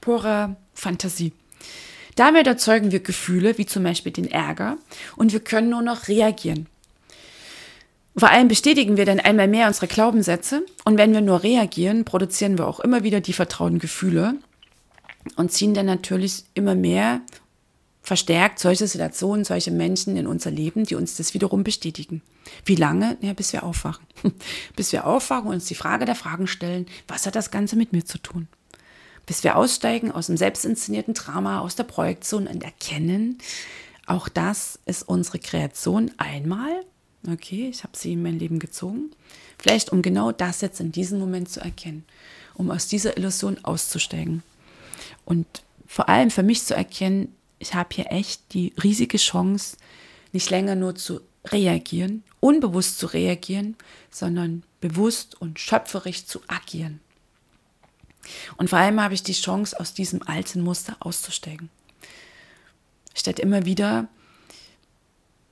purer 0.00 0.56
Fantasie. 0.74 1.32
Damit 2.16 2.46
erzeugen 2.46 2.92
wir 2.92 3.00
Gefühle, 3.00 3.56
wie 3.58 3.66
zum 3.66 3.84
Beispiel 3.84 4.12
den 4.12 4.30
Ärger, 4.30 4.76
und 5.16 5.32
wir 5.32 5.40
können 5.40 5.70
nur 5.70 5.82
noch 5.82 6.08
reagieren. 6.08 6.66
Vor 8.16 8.30
allem 8.30 8.48
bestätigen 8.48 8.96
wir 8.96 9.06
dann 9.06 9.20
einmal 9.20 9.48
mehr 9.48 9.68
unsere 9.68 9.86
Glaubenssätze 9.86 10.66
und 10.84 10.98
wenn 10.98 11.12
wir 11.12 11.20
nur 11.20 11.42
reagieren, 11.42 12.04
produzieren 12.04 12.58
wir 12.58 12.66
auch 12.66 12.80
immer 12.80 13.04
wieder 13.04 13.20
die 13.20 13.32
vertrauten 13.32 13.78
Gefühle 13.78 14.34
und 15.36 15.52
ziehen 15.52 15.74
dann 15.74 15.86
natürlich 15.86 16.44
immer 16.54 16.74
mehr 16.74 17.20
verstärkt 18.02 18.58
solche 18.58 18.86
Situationen, 18.86 19.44
solche 19.44 19.70
Menschen 19.70 20.16
in 20.16 20.26
unser 20.26 20.50
Leben, 20.50 20.84
die 20.84 20.94
uns 20.94 21.16
das 21.16 21.34
wiederum 21.34 21.64
bestätigen. 21.64 22.22
Wie 22.64 22.74
lange? 22.74 23.18
Ja, 23.20 23.32
bis 23.34 23.52
wir 23.52 23.62
aufwachen. 23.62 24.06
bis 24.76 24.92
wir 24.92 25.06
aufwachen 25.06 25.48
und 25.48 25.54
uns 25.54 25.66
die 25.66 25.74
Frage 25.74 26.06
der 26.06 26.14
Fragen 26.14 26.46
stellen, 26.46 26.86
was 27.08 27.26
hat 27.26 27.36
das 27.36 27.50
Ganze 27.50 27.76
mit 27.76 27.92
mir 27.92 28.04
zu 28.04 28.18
tun? 28.18 28.48
Bis 29.26 29.44
wir 29.44 29.56
aussteigen 29.56 30.10
aus 30.10 30.26
dem 30.26 30.36
selbstinszenierten 30.36 31.14
Drama, 31.14 31.60
aus 31.60 31.76
der 31.76 31.84
Projektion 31.84 32.46
und 32.46 32.64
erkennen, 32.64 33.38
auch 34.06 34.28
das 34.28 34.80
ist 34.86 35.04
unsere 35.04 35.38
Kreation 35.38 36.10
einmal. 36.16 36.84
Okay, 37.30 37.68
ich 37.68 37.84
habe 37.84 37.96
sie 37.96 38.14
in 38.14 38.22
mein 38.22 38.38
Leben 38.38 38.58
gezogen. 38.58 39.10
Vielleicht 39.58 39.92
um 39.92 40.02
genau 40.02 40.32
das 40.32 40.62
jetzt 40.62 40.80
in 40.80 40.90
diesem 40.90 41.20
Moment 41.20 41.48
zu 41.50 41.60
erkennen, 41.60 42.04
um 42.54 42.70
aus 42.70 42.88
dieser 42.88 43.16
Illusion 43.16 43.62
auszusteigen. 43.62 44.42
Und 45.24 45.46
vor 45.86 46.08
allem 46.08 46.30
für 46.30 46.42
mich 46.42 46.64
zu 46.64 46.74
erkennen, 46.74 47.34
ich 47.60 47.74
habe 47.74 47.94
hier 47.94 48.10
echt 48.10 48.52
die 48.52 48.72
riesige 48.82 49.18
Chance, 49.18 49.76
nicht 50.32 50.50
länger 50.50 50.74
nur 50.74 50.96
zu 50.96 51.20
reagieren, 51.46 52.24
unbewusst 52.40 52.98
zu 52.98 53.06
reagieren, 53.06 53.76
sondern 54.10 54.64
bewusst 54.80 55.40
und 55.40 55.60
schöpferisch 55.60 56.26
zu 56.26 56.40
agieren. 56.48 57.00
Und 58.56 58.70
vor 58.70 58.78
allem 58.78 59.00
habe 59.00 59.14
ich 59.14 59.22
die 59.22 59.34
Chance, 59.34 59.78
aus 59.78 59.94
diesem 59.94 60.22
alten 60.22 60.62
Muster 60.62 60.96
auszusteigen. 61.00 61.68
Statt 63.14 63.38
immer 63.38 63.66
wieder 63.66 64.08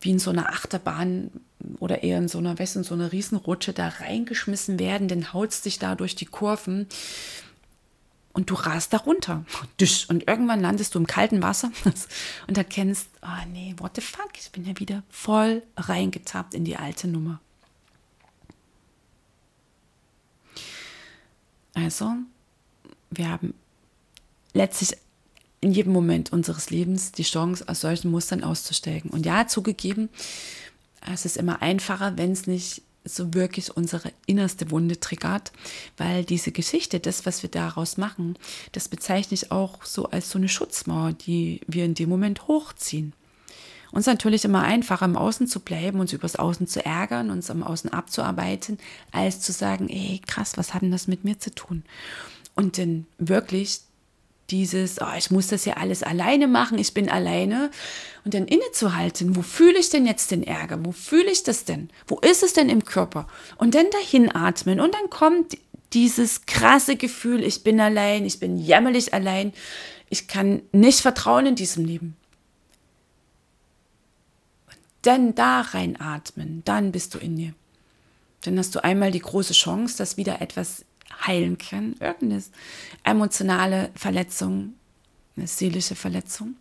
wie 0.00 0.10
in 0.10 0.18
so 0.18 0.30
einer 0.30 0.48
Achterbahn 0.48 1.30
oder 1.78 2.02
eher 2.02 2.18
in 2.18 2.28
so 2.28 2.38
einer, 2.38 2.58
in 2.58 2.84
so 2.84 2.94
einer 2.94 3.12
Riesenrutsche 3.12 3.72
da 3.72 3.88
reingeschmissen 3.88 4.78
werden, 4.78 5.08
dann 5.08 5.32
haut 5.32 5.64
dich 5.64 5.78
da 5.78 5.94
durch 5.94 6.14
die 6.14 6.26
Kurven 6.26 6.86
und 8.32 8.50
du 8.50 8.54
rast 8.54 8.92
da 8.92 8.98
runter. 8.98 9.44
Und 10.08 10.28
irgendwann 10.28 10.60
landest 10.60 10.94
du 10.94 10.98
im 10.98 11.06
kalten 11.06 11.42
Wasser 11.42 11.72
und 12.46 12.56
erkennst, 12.56 13.08
oh 13.22 13.48
nee, 13.52 13.74
what 13.78 13.96
the 13.96 14.00
fuck, 14.00 14.30
ich 14.38 14.50
bin 14.50 14.64
ja 14.64 14.78
wieder 14.78 15.02
voll 15.10 15.62
reingetappt 15.76 16.54
in 16.54 16.64
die 16.64 16.76
alte 16.76 17.08
Nummer. 17.08 17.40
Also, 21.74 22.14
wir 23.10 23.28
haben 23.30 23.54
letztlich 24.52 24.96
in 25.60 25.72
jedem 25.72 25.92
Moment 25.92 26.32
unseres 26.32 26.70
Lebens 26.70 27.12
die 27.12 27.24
Chance, 27.24 27.64
aus 27.68 27.80
solchen 27.80 28.10
Mustern 28.10 28.44
auszusteigen. 28.44 29.10
Und 29.10 29.26
ja, 29.26 29.46
zugegeben, 29.46 30.08
es 31.12 31.24
ist 31.24 31.36
immer 31.36 31.62
einfacher, 31.62 32.16
wenn 32.16 32.32
es 32.32 32.46
nicht 32.46 32.82
so 33.08 33.34
wirklich 33.34 33.76
unsere 33.76 34.12
innerste 34.26 34.70
Wunde 34.70 35.00
triggert, 35.00 35.52
weil 35.96 36.24
diese 36.24 36.52
Geschichte, 36.52 37.00
das, 37.00 37.26
was 37.26 37.42
wir 37.42 37.50
daraus 37.50 37.96
machen, 37.96 38.36
das 38.72 38.88
bezeichne 38.88 39.34
ich 39.34 39.50
auch 39.50 39.84
so 39.84 40.06
als 40.06 40.30
so 40.30 40.38
eine 40.38 40.48
Schutzmauer, 40.48 41.12
die 41.12 41.60
wir 41.66 41.84
in 41.84 41.94
dem 41.94 42.08
Moment 42.08 42.46
hochziehen. 42.46 43.12
Uns 43.90 44.06
natürlich 44.06 44.44
immer 44.44 44.62
einfacher, 44.62 45.06
im 45.06 45.16
Außen 45.16 45.46
zu 45.46 45.60
bleiben, 45.60 46.00
uns 46.00 46.12
übers 46.12 46.36
Außen 46.36 46.66
zu 46.66 46.84
ärgern, 46.84 47.30
uns 47.30 47.50
am 47.50 47.62
Außen 47.62 47.90
abzuarbeiten, 47.90 48.78
als 49.12 49.40
zu 49.40 49.52
sagen, 49.52 49.88
ey, 49.88 50.20
krass, 50.26 50.56
was 50.56 50.74
hat 50.74 50.82
denn 50.82 50.90
das 50.90 51.08
mit 51.08 51.24
mir 51.24 51.38
zu 51.38 51.54
tun? 51.54 51.84
Und 52.54 52.76
dann 52.76 53.06
wirklich 53.18 53.80
dieses, 54.50 55.00
oh, 55.00 55.16
ich 55.16 55.30
muss 55.30 55.48
das 55.48 55.64
ja 55.64 55.74
alles 55.74 56.02
alleine 56.02 56.46
machen, 56.46 56.78
ich 56.78 56.94
bin 56.94 57.08
alleine. 57.08 57.70
Und 58.24 58.34
dann 58.34 58.46
innezuhalten, 58.46 59.36
wo 59.36 59.42
fühle 59.42 59.78
ich 59.78 59.90
denn 59.90 60.06
jetzt 60.06 60.30
den 60.30 60.42
Ärger? 60.42 60.78
Wo 60.84 60.92
fühle 60.92 61.30
ich 61.30 61.42
das 61.42 61.64
denn? 61.64 61.90
Wo 62.06 62.18
ist 62.18 62.42
es 62.42 62.52
denn 62.52 62.68
im 62.68 62.84
Körper? 62.84 63.26
Und 63.56 63.74
dann 63.74 63.90
dahin 63.90 64.34
atmen. 64.34 64.80
Und 64.80 64.94
dann 64.94 65.10
kommt 65.10 65.56
dieses 65.92 66.46
krasse 66.46 66.96
Gefühl, 66.96 67.42
ich 67.42 67.62
bin 67.62 67.80
allein, 67.80 68.24
ich 68.24 68.38
bin 68.38 68.58
jämmerlich 68.58 69.14
allein, 69.14 69.52
ich 70.10 70.28
kann 70.28 70.62
nicht 70.72 71.00
vertrauen 71.00 71.46
in 71.46 71.54
diesem 71.54 71.84
Leben. 71.84 72.16
Und 74.66 74.78
dann 75.02 75.34
da 75.34 75.60
reinatmen, 75.60 76.62
dann 76.64 76.92
bist 76.92 77.14
du 77.14 77.18
in 77.18 77.36
dir. 77.36 77.54
Dann 78.42 78.58
hast 78.58 78.74
du 78.74 78.84
einmal 78.84 79.10
die 79.10 79.18
große 79.18 79.52
Chance, 79.52 79.98
dass 79.98 80.16
wieder 80.16 80.40
etwas 80.40 80.84
heilen 81.26 81.58
kann. 81.58 81.94
Irgendeine 82.00 82.42
emotionale 83.04 83.90
Verletzung, 83.94 84.74
eine 85.36 85.46
seelische 85.46 85.94
Verletzung. 85.94 86.56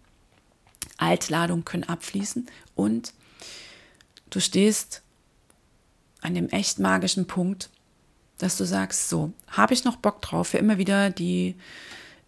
Altladungen 0.98 1.66
können 1.66 1.84
abfließen 1.84 2.48
und 2.76 3.14
du 4.30 4.40
stehst 4.40 5.04
an 6.22 6.34
dem 6.34 6.50
echt 6.50 6.80
magischen 6.80 7.28
Punkt, 7.28 7.70
dass 8.38 8.58
du 8.58 8.66
sagst, 8.66 9.10
so, 9.10 9.34
habe 9.48 9.74
ich 9.74 9.84
noch 9.84 9.98
Bock 9.98 10.22
drauf, 10.22 10.50
für 10.50 10.58
immer 10.58 10.78
wieder 10.78 11.10
die 11.10 11.56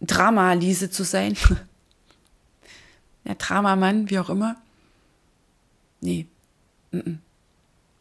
Drama-Lise 0.02 0.90
zu 0.90 1.04
sein? 1.04 1.36
Der 3.26 3.36
Dramamann, 3.36 4.10
wie 4.10 4.20
auch 4.20 4.30
immer. 4.30 4.56
Nee, 6.02 6.28
mm 6.92 6.98
-mm. 6.98 7.18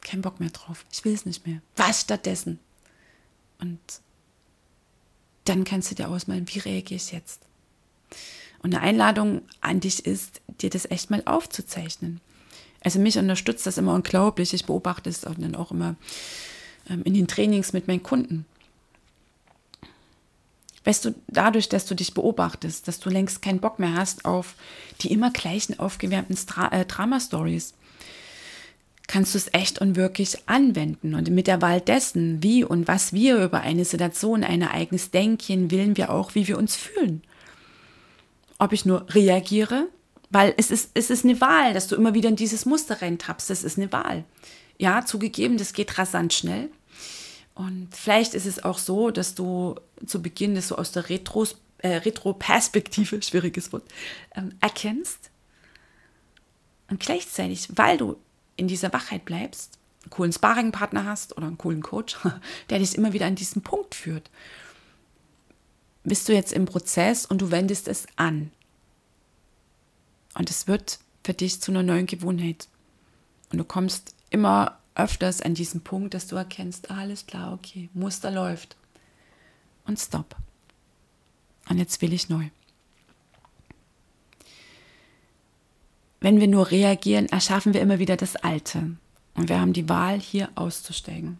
kein 0.01 0.23
Bock 0.23 0.41
mehr 0.41 0.51
drauf. 0.51 0.87
Ich 0.93 1.05
will 1.05 1.13
es 1.13 1.27
nicht 1.27 1.47
mehr. 1.47 1.61
Was 1.77 2.03
stattdessen? 2.03 2.61
Und 3.59 3.81
dann 5.49 5.65
kannst 5.65 5.91
du 5.91 5.95
dir 5.95 6.09
ausmalen, 6.09 6.47
wie 6.49 6.59
reagiere 6.59 6.97
ich 6.97 7.13
jetzt. 7.13 7.43
Und 8.63 8.75
eine 8.75 8.83
Einladung 8.83 9.43
an 9.61 9.81
dich 9.81 10.05
ist, 10.05 10.41
dir 10.61 10.71
das 10.71 10.91
echt 10.91 11.11
mal 11.11 11.23
aufzuzeichnen. 11.25 12.21
Also 12.81 12.99
mich 12.99 13.19
unterstützt 13.19 13.67
das 13.67 13.79
immer 13.79 13.95
unglaublich. 13.95 14.53
Ich 14.53 14.67
beobachte 14.67 15.11
es 15.11 15.21
dann 15.21 15.55
auch 15.55 15.71
immer 15.71 15.97
ähm, 16.89 17.03
in 17.05 17.15
den 17.15 17.29
Trainings 17.29 17.73
mit 17.73 17.89
meinen 17.89 18.03
Kunden. 18.03 18.47
Weißt 20.85 21.05
du, 21.05 21.15
dadurch, 21.27 21.69
dass 21.69 21.87
du 21.87 21.95
dich 21.95 22.15
beobachtest, 22.15 22.89
dass 22.89 23.01
du 23.01 23.11
längst 23.11 23.43
keinen 23.43 23.61
Bock 23.61 23.79
mehr 23.79 23.95
hast 23.95 24.25
auf 24.25 24.55
die 25.01 25.13
immer 25.13 25.31
gleichen 25.31 25.79
aufgewärmten 25.79 26.37
Stra 26.37 26.69
äh, 26.73 26.87
Drama-Stories, 26.87 27.75
kannst 29.09 29.35
du 29.35 29.39
es 29.39 29.49
echt 29.53 29.81
und 29.81 29.97
wirklich 29.97 30.37
anwenden. 30.47 31.15
Und 31.15 31.31
mit 31.31 31.49
der 31.49 31.61
Wahl 31.61 31.81
dessen, 31.81 32.43
wie 32.43 32.63
und 32.63 32.87
was 32.87 33.13
wir 33.13 33.43
über 33.43 33.63
eine 33.63 33.85
Situation, 33.85 34.45
ein 34.45 34.63
Ereignis 34.63 35.11
denken, 35.11 35.71
willen 35.73 35.97
wir 35.97 36.11
auch, 36.11 36.35
wie 36.37 36.47
wir 36.47 36.59
uns 36.59 36.77
fühlen. 36.77 37.23
Ob 38.59 38.73
ich 38.73 38.85
nur 38.85 39.07
reagiere, 39.13 39.89
weil 40.31 40.55
es 40.59 40.71
ist, 40.71 40.91
es 40.95 41.11
ist 41.11 41.25
eine 41.25 41.41
Wahl, 41.41 41.73
dass 41.73 41.89
du 41.89 41.97
immer 41.97 42.15
wieder 42.15 42.29
in 42.29 42.37
dieses 42.37 42.67
Muster 42.67 43.01
reintappst. 43.01 43.51
Das 43.51 43.65
ist 43.65 43.79
eine 43.79 43.91
Wahl. 43.93 44.25
Ja, 44.77 45.05
zugegeben, 45.05 45.57
das 45.57 45.73
geht 45.73 45.99
rasant 45.99 46.35
schnell. 46.35 46.69
Und 47.55 47.89
vielleicht 47.93 48.35
ist 48.35 48.47
es 48.47 48.63
auch 48.63 48.79
so, 48.79 49.11
dass 49.11 49.35
du 49.35 49.75
zu 50.07 50.23
Beginn 50.23 50.55
das 50.55 50.69
so 50.69 50.77
aus 50.77 50.93
der 50.93 51.09
Retros, 51.09 51.57
äh, 51.79 51.97
Retro-Perspektive, 51.97 53.23
schwieriges 53.23 53.73
Wort, 53.73 53.85
ähm, 54.37 54.53
erkennst. 54.61 55.31
Und 56.91 57.01
gleichzeitig, 57.01 57.69
weil 57.75 57.97
du 57.97 58.17
in 58.59 58.69
dieser 58.69 58.93
Wachheit 58.93 59.25
bleibst, 59.25 59.79
einen 60.03 60.11
coolen 60.11 60.33
Sparringpartner 60.33 61.05
hast 61.05 61.37
oder 61.37 61.47
einen 61.47 61.59
coolen 61.59 61.83
Coach, 61.83 62.17
der 62.71 62.79
dich 62.79 62.97
immer 62.97 63.13
wieder 63.13 63.27
an 63.27 63.37
diesen 63.37 63.63
Punkt 63.63 63.95
führt, 63.95 64.31
bist 66.05 66.29
du 66.29 66.33
jetzt 66.33 66.53
im 66.53 66.67
Prozess 66.67 67.25
und 67.25 67.41
du 67.41 67.51
wendest 67.51 67.89
es 67.89 68.07
an. 68.17 68.51
Und 70.35 70.51
es 70.51 70.67
wird 70.67 70.99
für 71.25 71.35
dich 71.35 71.61
zu 71.61 71.73
einer 71.73 71.83
neuen 71.83 72.07
Gewohnheit. 72.07 72.69
Und 73.51 73.59
du 73.59 73.65
kommst 73.65 74.15
immer 74.31 74.79
öfters 74.95 75.43
an 75.43 75.55
diesen 75.55 75.83
Punkt, 75.83 76.15
dass 76.15 76.27
du 76.27 76.37
erkennst, 76.37 76.91
ah, 76.91 76.99
alles 76.99 77.27
klar, 77.27 77.53
okay, 77.53 77.89
Muster 77.95 78.31
läuft. 78.31 78.77
Und 79.87 79.99
stopp. 79.99 80.37
Und 81.69 81.79
jetzt 81.79 82.01
will 82.03 82.13
ich 82.13 82.29
neu. 82.29 82.49
Wenn 86.21 86.41
wir 86.41 86.49
nur 86.49 86.71
reagieren, 86.71 87.27
erschaffen 87.27 87.75
wir 87.75 87.81
immer 87.81 87.99
wieder 87.99 88.17
das 88.17 88.37
Alte. 88.37 88.97
Und 89.35 89.49
wir 89.49 89.61
haben 89.61 89.73
die 89.73 89.89
Wahl, 89.89 90.19
hier 90.19 90.51
auszusteigen. 90.57 91.39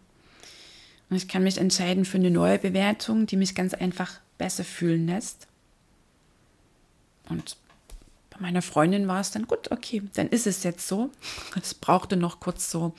Und 1.09 1.17
ich 1.17 1.27
kann 1.27 1.43
mich 1.43 1.57
entscheiden 1.57 2.05
für 2.05 2.17
eine 2.17 2.31
neue 2.31 2.59
Bewertung, 2.59 3.25
die 3.25 3.35
mich 3.35 3.55
ganz 3.55 3.73
einfach 3.73 4.19
besser 4.37 4.63
fühlen 4.63 5.07
lässt. 5.07 5.47
Und 7.27 7.57
bei 8.29 8.39
meiner 8.39 8.61
Freundin 8.61 9.07
war 9.07 9.19
es 9.19 9.31
dann 9.31 9.47
gut, 9.47 9.71
okay, 9.71 10.03
dann 10.13 10.29
ist 10.29 10.47
es 10.47 10.63
jetzt 10.63 10.87
so. 10.87 11.09
Es 11.61 11.73
brauchte 11.73 12.15
noch 12.15 12.39
kurz 12.39 12.71
so 12.71 12.93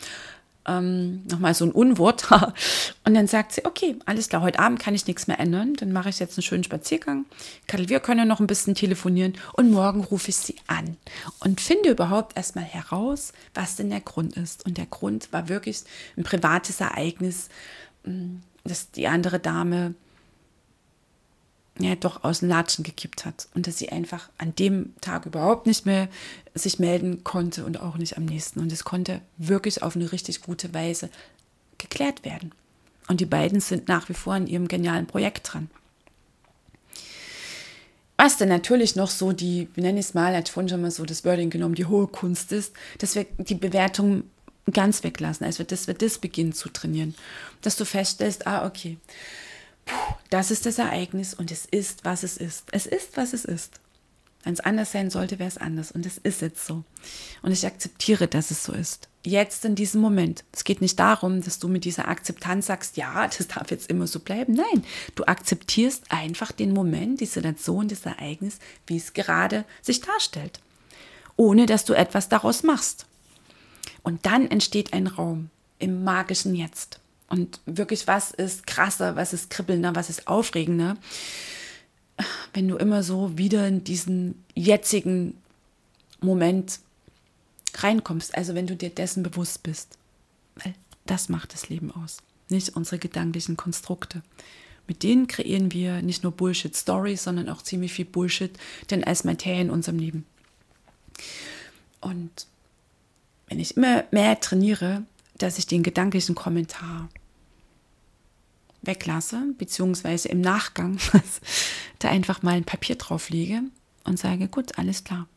ähm, 0.66 1.22
nochmal 1.26 1.54
so 1.54 1.64
ein 1.64 1.72
Unwort. 1.72 2.30
und 3.04 3.14
dann 3.14 3.26
sagt 3.26 3.52
sie, 3.52 3.64
okay, 3.64 3.96
alles 4.06 4.28
klar, 4.28 4.42
heute 4.42 4.58
Abend 4.58 4.78
kann 4.78 4.94
ich 4.94 5.06
nichts 5.06 5.26
mehr 5.26 5.40
ändern. 5.40 5.74
Dann 5.74 5.92
mache 5.92 6.08
ich 6.08 6.18
jetzt 6.18 6.36
einen 6.36 6.42
schönen 6.42 6.64
Spaziergang. 6.64 7.24
Kattel, 7.66 7.88
wir 7.88 8.00
können 8.00 8.28
noch 8.28 8.40
ein 8.40 8.46
bisschen 8.46 8.74
telefonieren 8.74 9.34
und 9.54 9.70
morgen 9.70 10.04
rufe 10.04 10.28
ich 10.28 10.36
sie 10.36 10.56
an 10.66 10.96
und 11.40 11.60
finde 11.60 11.90
überhaupt 11.90 12.36
erstmal 12.36 12.64
heraus, 12.64 13.32
was 13.54 13.76
denn 13.76 13.90
der 13.90 14.00
Grund 14.00 14.36
ist. 14.36 14.66
Und 14.66 14.78
der 14.78 14.86
Grund 14.86 15.32
war 15.32 15.48
wirklich 15.48 15.82
ein 16.16 16.24
privates 16.24 16.80
Ereignis, 16.80 17.48
mm, 18.04 18.36
dass 18.64 18.90
die 18.90 19.08
andere 19.08 19.38
Dame 19.40 19.94
ja, 21.80 21.94
doch 21.94 22.24
aus 22.24 22.40
den 22.40 22.48
Latschen 22.48 22.84
gekippt 22.84 23.24
hat 23.24 23.48
und 23.54 23.66
dass 23.66 23.78
sie 23.78 23.90
einfach 23.90 24.28
an 24.38 24.54
dem 24.54 24.94
Tag 25.00 25.26
überhaupt 25.26 25.66
nicht 25.66 25.86
mehr 25.86 26.08
sich 26.54 26.78
melden 26.78 27.24
konnte 27.24 27.64
und 27.64 27.80
auch 27.80 27.96
nicht 27.96 28.16
am 28.16 28.24
nächsten. 28.24 28.60
Und 28.60 28.72
es 28.72 28.84
konnte 28.84 29.20
wirklich 29.38 29.82
auf 29.82 29.96
eine 29.96 30.12
richtig 30.12 30.42
gute 30.42 30.74
Weise 30.74 31.10
geklärt 31.78 32.24
werden. 32.24 32.52
Und 33.08 33.20
die 33.20 33.26
beiden 33.26 33.60
sind 33.60 33.88
nach 33.88 34.08
wie 34.08 34.14
vor 34.14 34.34
an 34.34 34.46
ihrem 34.46 34.68
genialen 34.68 35.06
Projekt 35.06 35.52
dran. 35.52 35.70
Was 38.16 38.36
dann 38.36 38.50
natürlich 38.50 38.96
noch 38.96 39.10
so 39.10 39.32
die, 39.32 39.68
wie 39.74 39.80
nenne 39.80 39.98
ich 39.98 40.06
es 40.06 40.14
mal, 40.14 40.36
hat 40.36 40.50
vorhin 40.50 40.68
schon 40.68 40.82
mal 40.82 40.90
so 40.90 41.06
das 41.06 41.24
Wording 41.24 41.48
genommen, 41.48 41.74
die 41.74 41.86
hohe 41.86 42.06
Kunst 42.06 42.52
ist, 42.52 42.74
dass 42.98 43.14
wir 43.14 43.24
die 43.38 43.54
Bewertung 43.54 44.24
ganz 44.72 45.02
weglassen, 45.02 45.46
also 45.46 45.64
dass 45.64 45.86
wir 45.86 45.94
das 45.94 46.18
beginnen 46.18 46.52
zu 46.52 46.68
trainieren. 46.68 47.14
Dass 47.62 47.76
du 47.76 47.84
feststellst, 47.84 48.46
ah, 48.46 48.66
okay, 48.66 48.98
das 50.30 50.50
ist 50.50 50.66
das 50.66 50.78
Ereignis 50.78 51.34
und 51.34 51.50
es 51.50 51.66
ist, 51.66 52.04
was 52.04 52.22
es 52.22 52.36
ist. 52.36 52.68
Es 52.72 52.86
ist, 52.86 53.16
was 53.16 53.32
es 53.32 53.44
ist. 53.44 53.80
Wenn 54.42 54.54
es 54.54 54.60
anders 54.60 54.92
sein 54.92 55.10
sollte, 55.10 55.38
wäre 55.38 55.48
es 55.48 55.58
anders. 55.58 55.92
Und 55.92 56.06
es 56.06 56.16
ist 56.16 56.40
jetzt 56.40 56.64
so. 56.64 56.84
Und 57.42 57.52
ich 57.52 57.66
akzeptiere, 57.66 58.26
dass 58.26 58.50
es 58.50 58.64
so 58.64 58.72
ist. 58.72 59.08
Jetzt 59.22 59.66
in 59.66 59.74
diesem 59.74 60.00
Moment. 60.00 60.44
Es 60.52 60.64
geht 60.64 60.80
nicht 60.80 60.98
darum, 60.98 61.42
dass 61.42 61.58
du 61.58 61.68
mit 61.68 61.84
dieser 61.84 62.08
Akzeptanz 62.08 62.66
sagst, 62.66 62.96
ja, 62.96 63.26
das 63.26 63.48
darf 63.48 63.70
jetzt 63.70 63.90
immer 63.90 64.06
so 64.06 64.20
bleiben. 64.20 64.54
Nein, 64.54 64.84
du 65.14 65.24
akzeptierst 65.24 66.04
einfach 66.08 66.52
den 66.52 66.72
Moment, 66.72 67.20
die 67.20 67.26
Situation, 67.26 67.88
das 67.88 68.06
Ereignis, 68.06 68.58
wie 68.86 68.96
es 68.96 69.12
gerade 69.12 69.66
sich 69.82 70.00
darstellt. 70.00 70.60
Ohne 71.36 71.66
dass 71.66 71.84
du 71.84 71.92
etwas 71.92 72.30
daraus 72.30 72.62
machst. 72.62 73.04
Und 74.02 74.24
dann 74.24 74.50
entsteht 74.50 74.94
ein 74.94 75.06
Raum 75.06 75.50
im 75.78 76.02
magischen 76.02 76.54
Jetzt. 76.54 76.99
Und 77.30 77.60
wirklich, 77.64 78.06
was 78.06 78.32
ist 78.32 78.66
krasser, 78.66 79.16
was 79.16 79.32
ist 79.32 79.50
kribbelnder, 79.50 79.94
was 79.94 80.10
ist 80.10 80.26
aufregender, 80.26 80.96
wenn 82.52 82.68
du 82.68 82.76
immer 82.76 83.02
so 83.02 83.38
wieder 83.38 83.66
in 83.66 83.84
diesen 83.84 84.44
jetzigen 84.54 85.38
Moment 86.20 86.80
reinkommst, 87.74 88.36
also 88.36 88.54
wenn 88.54 88.66
du 88.66 88.76
dir 88.76 88.90
dessen 88.90 89.22
bewusst 89.22 89.62
bist. 89.62 89.96
Weil 90.56 90.74
das 91.06 91.28
macht 91.28 91.54
das 91.54 91.68
Leben 91.68 91.92
aus, 91.92 92.18
nicht 92.48 92.70
unsere 92.70 92.98
gedanklichen 92.98 93.56
Konstrukte. 93.56 94.22
Mit 94.88 95.04
denen 95.04 95.28
kreieren 95.28 95.70
wir 95.70 96.02
nicht 96.02 96.24
nur 96.24 96.32
Bullshit-Stories, 96.32 97.22
sondern 97.22 97.48
auch 97.48 97.62
ziemlich 97.62 97.92
viel 97.92 98.06
Bullshit, 98.06 98.58
denn 98.90 99.04
als 99.04 99.22
Materie 99.22 99.60
in 99.60 99.70
unserem 99.70 100.00
Leben. 100.00 100.26
Und 102.00 102.48
wenn 103.46 103.60
ich 103.60 103.76
immer 103.76 104.02
mehr 104.10 104.40
trainiere, 104.40 105.04
dass 105.38 105.58
ich 105.58 105.66
den 105.66 105.84
gedanklichen 105.84 106.34
Kommentar 106.34 107.08
weglasse, 108.82 109.54
beziehungsweise 109.58 110.28
im 110.28 110.40
Nachgang 110.40 110.98
da 111.98 112.08
einfach 112.08 112.42
mal 112.42 112.54
ein 112.54 112.64
Papier 112.64 112.96
drauf 112.96 113.30
lege 113.30 113.62
und 114.04 114.18
sage, 114.18 114.48
gut, 114.48 114.78
alles 114.78 115.04
klar. 115.04 115.28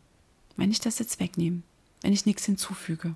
Wenn 0.56 0.72
ich 0.72 0.80
das 0.80 1.00
jetzt 1.00 1.20
wegnehme, 1.20 1.62
wenn 2.02 2.14
ich 2.14 2.26
nichts 2.26 2.46
hinzufüge, 2.46 3.16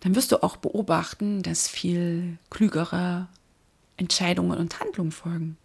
dann 0.00 0.14
wirst 0.14 0.32
du 0.32 0.42
auch 0.42 0.56
beobachten, 0.56 1.42
dass 1.42 1.68
viel 1.68 2.38
klügere 2.50 3.28
Entscheidungen 3.96 4.56
und 4.56 4.78
Handlungen 4.80 5.12
folgen. 5.12 5.56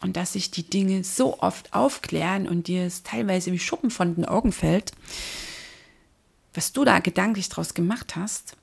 Und 0.00 0.16
dass 0.16 0.34
sich 0.34 0.50
die 0.50 0.62
Dinge 0.62 1.04
so 1.04 1.40
oft 1.40 1.72
aufklären 1.72 2.46
und 2.46 2.68
dir 2.68 2.84
es 2.84 3.02
teilweise 3.02 3.50
wie 3.50 3.58
Schuppen 3.58 3.90
von 3.90 4.14
den 4.14 4.24
Augen 4.24 4.52
fällt, 4.52 4.92
was 6.54 6.72
du 6.72 6.84
da 6.84 7.00
gedanklich 7.00 7.48
draus 7.48 7.74
gemacht 7.74 8.14
hast, 8.14 8.56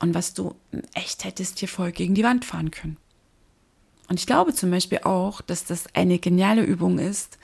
und 0.00 0.14
was 0.14 0.34
du 0.34 0.56
echt 0.94 1.24
hättest 1.24 1.60
hier 1.60 1.68
voll 1.68 1.92
gegen 1.92 2.14
die 2.14 2.24
Wand 2.24 2.44
fahren 2.44 2.70
können. 2.70 2.96
Und 4.08 4.18
ich 4.18 4.26
glaube 4.26 4.52
zum 4.52 4.70
Beispiel 4.72 5.00
auch, 5.04 5.40
dass 5.40 5.64
das 5.64 5.84
eine 5.94 6.18
geniale 6.18 6.62
Übung 6.62 6.98
ist, 6.98 7.38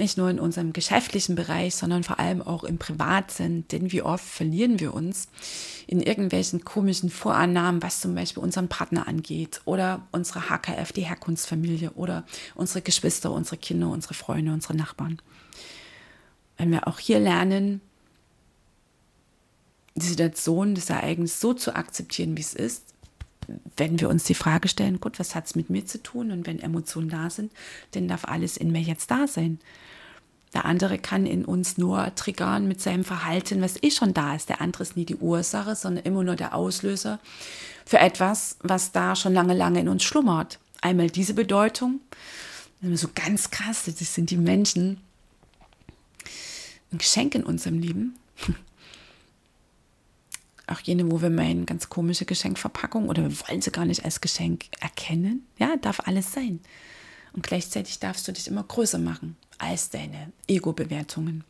nicht 0.00 0.16
nur 0.16 0.30
in 0.30 0.40
unserem 0.40 0.72
geschäftlichen 0.72 1.36
Bereich, 1.36 1.76
sondern 1.76 2.02
vor 2.02 2.18
allem 2.18 2.42
auch 2.42 2.64
im 2.64 2.78
Privaten, 2.78 3.68
denn 3.68 3.92
wie 3.92 4.02
oft 4.02 4.24
verlieren 4.24 4.80
wir 4.80 4.94
uns 4.94 5.28
in 5.86 6.00
irgendwelchen 6.00 6.64
komischen 6.64 7.10
Vorannahmen, 7.10 7.82
was 7.82 8.00
zum 8.00 8.14
Beispiel 8.14 8.42
unseren 8.42 8.68
Partner 8.68 9.06
angeht 9.06 9.60
oder 9.66 10.08
unsere 10.10 10.48
HKF, 10.48 10.92
die 10.92 11.02
Herkunftsfamilie 11.02 11.90
oder 11.92 12.24
unsere 12.54 12.80
Geschwister, 12.80 13.30
unsere 13.30 13.58
Kinder, 13.58 13.88
unsere 13.90 14.14
Freunde, 14.14 14.52
unsere 14.52 14.74
Nachbarn. 14.74 15.20
Wenn 16.56 16.72
wir 16.72 16.88
auch 16.88 16.98
hier 16.98 17.20
lernen, 17.20 17.82
die 20.02 20.08
Situation, 20.08 20.74
das 20.74 20.90
Ereignis 20.90 21.40
so 21.40 21.54
zu 21.54 21.74
akzeptieren, 21.74 22.36
wie 22.36 22.42
es 22.42 22.54
ist, 22.54 22.94
wenn 23.76 24.00
wir 24.00 24.08
uns 24.08 24.24
die 24.24 24.34
Frage 24.34 24.68
stellen, 24.68 25.00
gut, 25.00 25.18
was 25.18 25.34
hat 25.34 25.46
es 25.46 25.54
mit 25.54 25.70
mir 25.70 25.84
zu 25.84 26.02
tun? 26.02 26.30
Und 26.30 26.46
wenn 26.46 26.60
Emotionen 26.60 27.08
da 27.08 27.30
sind, 27.30 27.52
dann 27.92 28.08
darf 28.08 28.24
alles 28.24 28.56
in 28.56 28.70
mir 28.70 28.80
jetzt 28.80 29.10
da 29.10 29.26
sein. 29.26 29.58
Der 30.52 30.64
andere 30.64 30.98
kann 30.98 31.26
in 31.26 31.44
uns 31.44 31.78
nur 31.78 32.12
triggern 32.16 32.66
mit 32.66 32.80
seinem 32.80 33.04
Verhalten, 33.04 33.62
was 33.62 33.82
eh 33.82 33.90
schon 33.90 34.14
da 34.14 34.34
ist. 34.34 34.48
Der 34.48 34.60
andere 34.60 34.82
ist 34.82 34.96
nie 34.96 35.04
die 35.04 35.16
Ursache, 35.16 35.76
sondern 35.76 36.04
immer 36.04 36.24
nur 36.24 36.36
der 36.36 36.54
Auslöser 36.54 37.20
für 37.86 37.98
etwas, 37.98 38.56
was 38.60 38.92
da 38.92 39.14
schon 39.14 39.32
lange, 39.32 39.54
lange 39.54 39.80
in 39.80 39.88
uns 39.88 40.02
schlummert. 40.02 40.58
Einmal 40.80 41.08
diese 41.08 41.34
Bedeutung, 41.34 42.00
so 42.82 43.08
ganz 43.14 43.50
krass, 43.50 43.84
das 43.84 44.14
sind 44.14 44.30
die 44.30 44.36
Menschen, 44.36 45.00
ein 46.92 46.98
Geschenk 46.98 47.36
in 47.36 47.44
unserem 47.44 47.78
Leben 47.78 48.16
auch 50.80 50.86
jene, 50.86 51.10
wo 51.10 51.20
wir 51.22 51.30
meinen, 51.30 51.66
ganz 51.66 51.88
komische 51.88 52.24
Geschenkverpackung 52.24 53.08
oder 53.08 53.22
wir 53.22 53.48
wollen 53.48 53.62
sie 53.62 53.70
gar 53.70 53.84
nicht 53.84 54.04
als 54.04 54.20
Geschenk 54.20 54.66
erkennen. 54.80 55.46
Ja, 55.58 55.76
darf 55.76 56.00
alles 56.00 56.32
sein. 56.32 56.60
Und 57.32 57.42
gleichzeitig 57.44 57.98
darfst 57.98 58.26
du 58.26 58.32
dich 58.32 58.48
immer 58.48 58.64
größer 58.64 58.98
machen 58.98 59.36
als 59.58 59.90
deine 59.90 60.32
Ego-Bewertungen. 60.48 61.44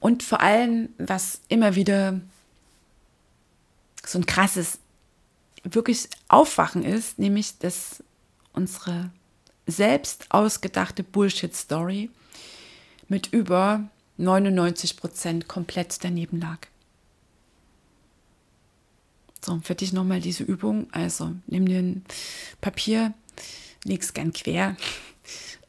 Und 0.00 0.22
vor 0.22 0.40
allem, 0.40 0.90
was 0.98 1.40
immer 1.48 1.74
wieder 1.76 2.20
so 4.04 4.18
ein 4.18 4.26
krasses, 4.26 4.78
wirklich 5.62 6.08
Aufwachen 6.28 6.84
ist, 6.84 7.18
nämlich, 7.18 7.58
dass 7.58 8.04
unsere 8.52 9.10
selbst 9.66 10.26
ausgedachte 10.28 11.02
Bullshit-Story 11.02 12.10
mit 13.08 13.32
über 13.32 13.88
99 14.16 14.96
Prozent 14.96 15.48
komplett 15.48 16.02
daneben 16.04 16.40
lag. 16.40 16.58
So, 19.44 19.60
für 19.62 19.74
dich 19.74 19.92
nochmal 19.92 20.20
diese 20.20 20.44
Übung. 20.44 20.86
Also, 20.92 21.32
nimm 21.46 21.66
dir 21.66 21.78
ein 21.78 22.04
Papier, 22.60 23.12
es 23.86 24.14
gern 24.14 24.32
quer. 24.32 24.76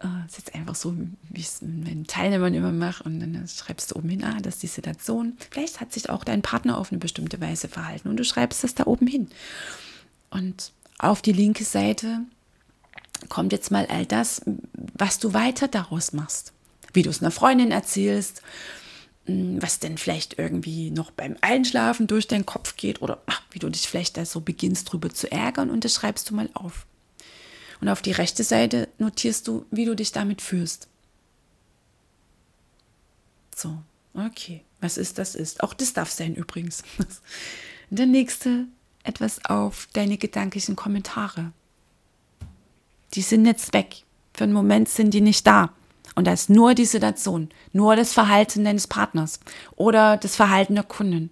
Äh, 0.01 0.25
ist 0.27 0.39
jetzt 0.39 0.53
einfach 0.53 0.75
so, 0.75 0.93
wie 1.29 1.39
es 1.39 1.61
mit 1.61 2.09
Teilnehmern 2.09 2.53
immer 2.53 2.73
mache. 2.73 3.01
Und 3.03 3.21
dann 3.21 3.47
schreibst 3.47 3.91
du 3.91 3.95
oben 3.95 4.09
hin, 4.09 4.25
ah, 4.25 4.41
das 4.41 4.55
ist 4.55 4.63
die 4.63 4.67
Situation. 4.67 5.37
Vielleicht 5.49 5.79
hat 5.79 5.93
sich 5.93 6.09
auch 6.09 6.25
dein 6.25 6.41
Partner 6.41 6.77
auf 6.77 6.91
eine 6.91 6.99
bestimmte 6.99 7.39
Weise 7.39 7.69
verhalten. 7.69 8.09
Und 8.09 8.17
du 8.17 8.25
schreibst 8.25 8.65
das 8.65 8.75
da 8.75 8.87
oben 8.87 9.07
hin. 9.07 9.29
Und 10.31 10.73
auf 10.99 11.21
die 11.21 11.31
linke 11.31 11.63
Seite 11.63 12.19
kommt 13.29 13.53
jetzt 13.53 13.71
mal 13.71 13.85
all 13.85 14.05
das, 14.05 14.41
was 14.73 15.19
du 15.19 15.33
weiter 15.33 15.69
daraus 15.69 16.11
machst 16.11 16.51
wie 16.95 17.03
du 17.03 17.09
es 17.09 17.21
einer 17.21 17.31
Freundin 17.31 17.71
erzählst, 17.71 18.41
hm, 19.25 19.61
was 19.61 19.79
denn 19.79 19.97
vielleicht 19.97 20.37
irgendwie 20.37 20.91
noch 20.91 21.11
beim 21.11 21.35
Einschlafen 21.41 22.07
durch 22.07 22.27
deinen 22.27 22.45
Kopf 22.45 22.75
geht 22.75 23.01
oder 23.01 23.21
ach, 23.25 23.41
wie 23.51 23.59
du 23.59 23.69
dich 23.69 23.87
vielleicht 23.87 24.17
da 24.17 24.25
so 24.25 24.41
beginnst 24.41 24.91
drüber 24.91 25.09
zu 25.09 25.31
ärgern 25.31 25.69
und 25.69 25.83
das 25.83 25.93
schreibst 25.93 26.29
du 26.29 26.35
mal 26.35 26.49
auf. 26.53 26.85
Und 27.81 27.89
auf 27.89 28.01
die 28.01 28.11
rechte 28.11 28.43
Seite 28.43 28.87
notierst 28.97 29.47
du, 29.47 29.65
wie 29.69 29.85
du 29.85 29.95
dich 29.95 30.11
damit 30.11 30.41
fühlst. 30.41 30.87
So, 33.55 33.77
okay, 34.13 34.63
was 34.81 34.97
ist, 34.97 35.17
das 35.17 35.35
ist. 35.35 35.61
Auch 35.61 35.73
das 35.73 35.93
darf 35.93 36.11
sein 36.11 36.35
übrigens. 36.35 36.83
Der 37.89 38.05
nächste 38.05 38.65
etwas 39.03 39.43
auf 39.45 39.87
deine 39.93 40.17
gedanklichen 40.17 40.75
Kommentare. 40.75 41.51
Die 43.13 43.21
sind 43.21 43.45
jetzt 43.45 43.73
weg. 43.73 44.03
Für 44.33 44.45
einen 44.45 44.53
Moment 44.53 44.89
sind 44.89 45.13
die 45.13 45.21
nicht 45.21 45.45
da. 45.47 45.73
Und 46.13 46.27
da 46.27 46.33
ist 46.33 46.49
nur 46.49 46.75
die 46.75 46.85
Situation, 46.85 47.49
nur 47.73 47.95
das 47.95 48.13
Verhalten 48.13 48.63
deines 48.63 48.87
Partners 48.87 49.39
oder 49.75 50.17
das 50.17 50.35
Verhalten 50.35 50.75
der 50.75 50.83
Kunden. 50.83 51.31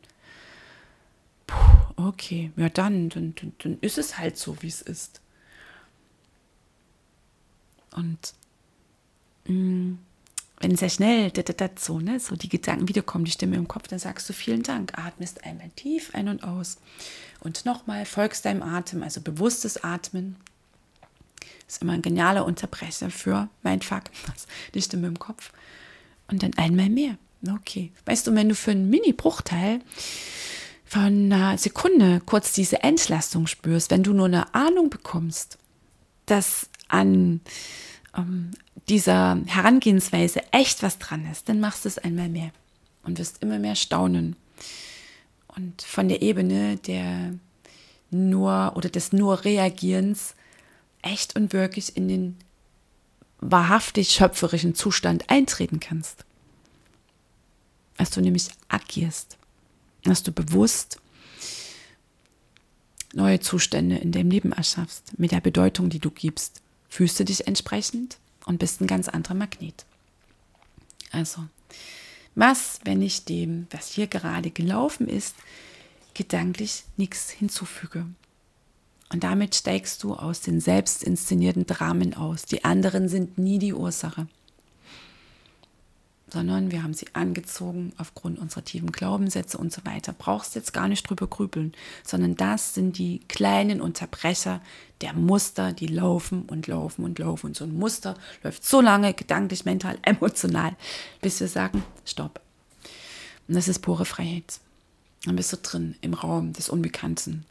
Puh, 1.46 1.56
okay, 2.08 2.52
ja 2.56 2.70
dann, 2.70 3.10
dann, 3.10 3.36
dann 3.60 3.78
ist 3.82 3.98
es 3.98 4.18
halt 4.18 4.38
so, 4.38 4.62
wie 4.62 4.68
es 4.68 4.82
ist. 4.82 5.22
Und 7.96 8.34
mh, 9.46 9.54
mm, 9.54 10.00
wenn 10.64 10.76
sehr 10.78 10.90
schnell 10.90 11.32
so, 11.78 12.00
ne, 12.00 12.20
so 12.20 12.36
die 12.36 12.50
Gedanken 12.50 12.88
wiederkommen, 12.88 13.26
die 13.26 13.32
Stimme 13.32 13.58
im 13.58 13.68
Kopf, 13.68 13.88
dann 13.90 14.00
sagst 14.00 14.30
du 14.30 14.34
vielen 14.34 14.64
Dank, 14.64 14.98
atmest 14.98 15.44
einmal 15.44 15.70
tief 15.76 16.16
ein 16.16 16.30
und 16.30 16.44
aus 16.44 16.78
und 17.42 17.66
nochmal 17.66 18.06
folgst 18.06 18.46
deinem 18.46 18.64
Atem, 18.64 19.04
also 19.04 19.20
bewusstes 19.20 19.84
Atmen, 19.84 20.38
ist 21.74 21.82
immer 21.82 21.94
ein 21.94 22.02
genialer 22.02 22.46
Unterbrecher 22.46 23.10
für 23.10 23.50
mein 23.64 23.82
Fuck, 23.82 24.04
die 24.74 24.82
Stimme 24.82 25.08
im 25.08 25.20
Kopf. 25.20 25.52
Und 26.28 26.44
dann 26.44 26.54
einmal 26.56 26.90
mehr. 26.90 27.18
Okay. 27.48 27.92
Weißt 28.06 28.26
du, 28.28 28.34
wenn 28.36 28.50
du 28.50 28.56
für 28.56 28.72
einen 28.72 28.90
Mini-Bruchteil 28.90 29.82
von 30.86 31.32
einer 31.32 31.58
Sekunde 31.58 32.22
kurz 32.26 32.54
diese 32.54 32.84
Entlastung 32.84 33.48
spürst, 33.48 33.92
wenn 33.92 34.04
du 34.04 34.14
nur 34.14 34.28
eine 34.28 34.54
Ahnung 34.56 34.90
bekommst, 34.90 35.58
dass 36.26 36.70
an 36.88 37.42
ähm, 38.16 38.52
dieser 38.88 39.40
Herangehensweise 39.46 40.42
echt 40.52 40.84
was 40.84 41.00
dran 41.00 41.28
ist, 41.30 41.50
dann 41.50 41.60
machst 41.60 41.86
du 41.86 41.90
es 41.90 41.98
einmal 41.98 42.30
mehr 42.30 42.52
und 43.04 43.20
wirst 43.20 43.42
immer 43.42 43.60
mehr 43.60 43.76
staunen. 43.76 44.36
Und 45.48 45.82
von 45.82 46.08
der 46.08 46.22
Ebene 46.22 46.78
der 46.78 47.34
nur 48.12 48.74
oder 48.76 48.90
des 48.90 49.12
nur 49.12 49.44
Reagierens 49.44 50.36
echt 51.04 51.36
und 51.36 51.54
wirklich 51.54 51.96
in 51.96 52.08
den 52.08 52.38
wahrhaftig 53.40 54.10
schöpferischen 54.10 54.74
Zustand 54.74 55.30
eintreten 55.30 55.80
kannst. 55.80 56.26
Dass 57.98 58.10
du 58.10 58.22
nämlich 58.22 58.48
agierst, 58.70 59.38
dass 60.04 60.24
du 60.24 60.32
bewusst 60.32 61.00
neue 63.14 63.40
Zustände 63.40 63.98
in 63.98 64.12
deinem 64.12 64.32
Leben 64.32 64.52
erschaffst, 64.52 65.18
mit 65.20 65.32
der 65.32 65.42
Bedeutung, 65.42 65.90
die 65.90 66.00
du 66.00 66.10
gibst. 66.10 66.62
Fühlst 66.90 67.20
du 67.20 67.26
dich 67.26 67.48
entsprechend 67.48 68.18
und 68.46 68.58
bist 68.58 68.82
ein 68.82 68.88
ganz 68.88 69.08
anderer 69.08 69.36
Magnet. 69.36 69.86
Also, 71.12 71.48
was, 72.36 72.80
wenn 72.84 73.02
ich 73.02 73.26
dem, 73.26 73.68
was 73.70 73.90
hier 73.90 74.08
gerade 74.08 74.50
gelaufen 74.52 75.08
ist, 75.08 75.36
gedanklich 76.14 76.84
nichts 76.98 77.30
hinzufüge? 77.30 78.08
Und 79.14 79.24
damit 79.24 79.56
steigst 79.56 80.04
du 80.04 80.16
aus 80.16 80.42
den 80.42 80.60
selbst 80.60 81.04
inszenierten 81.04 81.66
Dramen 81.66 82.14
aus. 82.16 82.44
Die 82.44 82.66
anderen 82.66 83.08
sind 83.08 83.38
nie 83.38 83.60
die 83.60 83.74
Ursache 83.74 84.28
sondern 86.34 86.72
wir 86.72 86.82
haben 86.82 86.96
sie 86.96 87.06
angezogen 87.14 87.94
aufgrund 88.00 88.40
unserer 88.40 88.66
tiefen 88.66 88.92
Glaubenssätze 88.92 89.56
und 89.60 89.72
so 89.72 89.86
weiter. 89.86 90.16
Brauchst 90.18 90.56
jetzt 90.56 90.74
gar 90.74 90.88
nicht 90.88 91.08
drüber 91.08 91.28
grübeln, 91.28 91.74
sondern 92.04 92.36
das 92.36 92.74
sind 92.74 92.98
die 92.98 93.20
kleinen 93.28 93.80
Unterbrecher 93.80 94.60
der 95.02 95.14
Muster, 95.14 95.74
die 95.74 95.86
laufen 95.86 96.44
und 96.48 96.66
laufen 96.66 97.06
und 97.06 97.20
laufen. 97.20 97.48
Und 97.48 97.56
so 97.56 97.66
ein 97.66 97.78
Muster 97.78 98.16
läuft 98.42 98.66
so 98.66 98.82
lange, 98.82 99.14
gedanklich, 99.14 99.64
mental, 99.64 100.00
emotional, 100.02 100.76
bis 101.22 101.40
wir 101.40 101.48
sagen, 101.48 101.84
stopp. 102.04 102.42
Und 103.48 103.54
das 103.54 103.68
ist 103.68 103.80
pure 103.80 104.06
Freiheit. 104.06 104.60
Dann 105.26 105.36
bist 105.36 105.54
du 105.54 105.58
drin 105.58 105.96
im 106.02 106.16
Raum 106.16 106.54
des 106.54 106.68
Unbekannten, 106.68 107.46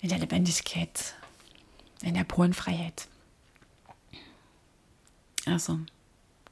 in 0.00 0.08
der 0.08 0.18
Lebendigkeit, 0.18 1.14
in 2.02 2.14
der 2.14 2.24
puren 2.24 2.54
Freiheit. 2.54 3.06
Also, 5.46 5.80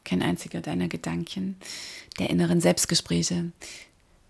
kein 0.05 0.23
einziger 0.23 0.61
deiner 0.61 0.89
Gedanken, 0.89 1.57
der 2.19 2.31
inneren 2.31 2.61
Selbstgespräche, 2.61 3.53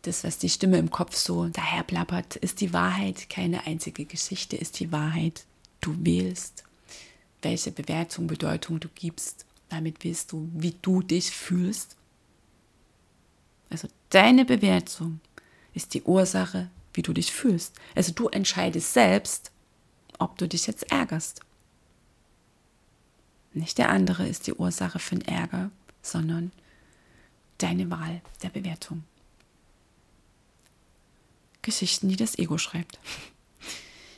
das, 0.03 0.25
was 0.25 0.39
die 0.39 0.49
Stimme 0.49 0.79
im 0.79 0.91
Kopf 0.91 1.17
so 1.17 1.49
daherplappert, 1.49 2.37
ist 2.37 2.61
die 2.61 2.73
Wahrheit. 2.73 3.29
Keine 3.29 3.67
einzige 3.67 4.05
Geschichte 4.05 4.57
ist 4.57 4.81
die 4.81 4.93
Wahrheit. 4.93 5.45
Du 5.81 5.95
wählst, 6.05 6.65
welche 7.43 7.73
Bewertung, 7.73 8.27
Bedeutung 8.27 8.81
du 8.81 8.89
gibst. 8.89 9.45
Damit 9.69 10.05
willst 10.05 10.33
du, 10.33 10.49
wie 10.55 10.75
du 10.81 11.03
dich 11.03 11.31
fühlst. 11.31 11.97
Also 13.71 13.89
deine 14.11 14.45
Bewertung 14.45 15.21
ist 15.75 15.95
die 15.95 16.03
Ursache, 16.03 16.71
wie 16.99 17.03
du 17.03 17.13
dich 17.13 17.33
fühlst. 17.33 17.77
Also 17.95 18.13
du 18.13 18.27
entscheidest 18.27 18.93
selbst, 18.93 19.53
ob 20.19 20.37
du 20.37 20.49
dich 20.49 20.67
jetzt 20.67 20.91
ärgerst. 20.91 21.41
Nicht 23.53 23.79
der 23.79 23.91
andere 23.91 24.27
ist 24.27 24.49
die 24.49 24.55
Ursache 24.55 24.99
für 24.99 25.15
den 25.15 25.29
Ärger, 25.29 25.71
sondern 26.03 26.51
deine 27.59 27.89
Wahl 27.89 28.21
der 28.43 28.49
Bewertung. 28.49 29.05
Geschichten, 31.63 32.09
die 32.09 32.17
das 32.17 32.37
Ego 32.37 32.59
schreibt. 32.59 32.99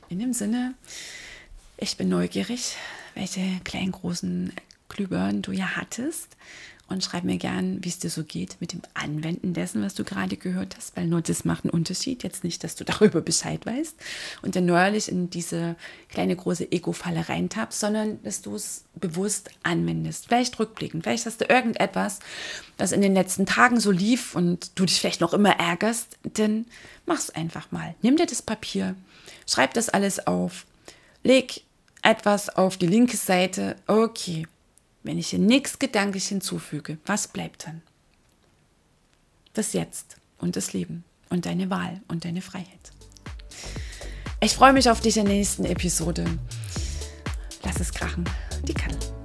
In 0.09 0.19
dem 0.19 0.33
Sinne, 0.33 0.75
ich 1.77 1.99
bin 1.99 2.09
neugierig, 2.09 2.77
welche 3.15 3.61
kleinen, 3.63 3.93
großen 3.93 4.55
Glühbirnen 4.91 5.41
du 5.41 5.53
ja 5.53 5.77
hattest 5.77 6.37
und 6.91 7.05
schreib 7.05 7.23
mir 7.23 7.39
gern, 7.39 7.83
wie 7.85 7.89
es 7.89 8.01
dir 8.01 8.11
so 8.11 8.25
geht 8.25 8.57
mit 8.61 8.73
dem 8.73 8.83
Anwenden 8.95 9.55
dessen, 9.55 9.83
was 9.83 9.95
du 9.95 10.03
gerade 10.03 10.37
gehört 10.37 10.77
hast, 10.77 10.97
weil 10.97 11.07
nur 11.07 11.23
das 11.23 11.45
macht 11.45 11.65
einen 11.65 11.71
Unterschied. 11.71 12.25
Jetzt 12.25 12.43
nicht, 12.43 12.65
dass 12.65 12.75
du 12.75 12.85
darüber 12.87 13.21
Bescheid 13.21 13.65
weißt 13.65 13.97
und 14.43 14.57
dann 14.57 14.67
neuerlich 14.67 15.09
in 15.09 15.31
diese 15.31 15.77
kleine 16.09 16.35
große 16.35 16.71
Ego-Falle 16.73 17.29
reintappst, 17.29 17.79
sondern 17.79 18.21
dass 18.25 18.43
du 18.43 18.57
es 18.57 18.85
bewusst 18.97 19.51
anwendest. 19.63 20.27
Vielleicht 20.27 20.59
rückblickend, 20.59 21.05
vielleicht 21.05 21.27
hast 21.27 21.41
du 21.41 21.45
irgendetwas, 21.45 22.19
was 22.77 22.91
in 22.93 23.01
den 23.01 23.15
letzten 23.15 23.47
Tagen 23.47 23.79
so 23.79 23.93
lief 23.93 24.35
und 24.35 24.73
du 24.75 24.85
dich 24.85 24.99
vielleicht 24.99 25.21
noch 25.21 25.33
immer 25.33 25.61
ärgerst, 25.61 26.19
dann 26.35 26.67
mach's 27.07 27.31
einfach 27.31 27.71
mal. 27.71 27.95
Nimm 28.03 28.17
dir 28.17 28.27
das 28.27 28.43
Papier, 28.43 28.97
schreib 29.47 29.75
das 29.75 29.91
alles 29.91 30.27
auf, 30.27 30.67
leg 31.23 31.63
etwas 32.03 32.49
auf 32.49 32.77
die 32.77 32.87
linke 32.89 33.17
Seite. 33.17 33.77
Okay, 33.87 34.47
wenn 35.03 35.19
ich 35.19 35.29
hier 35.29 35.39
nichts 35.39 35.79
gedanklich 35.79 36.27
hinzufüge, 36.27 36.99
was 37.07 37.29
bleibt 37.29 37.67
dann? 37.67 37.83
Das 39.53 39.73
Jetzt 39.73 40.17
und 40.39 40.57
das 40.57 40.73
Leben 40.73 41.05
und 41.29 41.47
deine 41.47 41.71
Wahl 41.71 42.01
und 42.09 42.25
deine 42.25 42.43
Freiheit. 42.43 42.93
Ich 44.41 44.55
freue 44.55 44.73
mich 44.73 44.89
auf 44.91 45.01
dich 45.01 45.17
in 45.17 45.27
der 45.27 45.35
nächsten 45.35 45.65
Episode. 45.65 46.25
Lass 47.63 47.81
es 47.81 47.93
krachen, 47.93 48.25
die 48.67 48.75
Katze. 48.75 49.20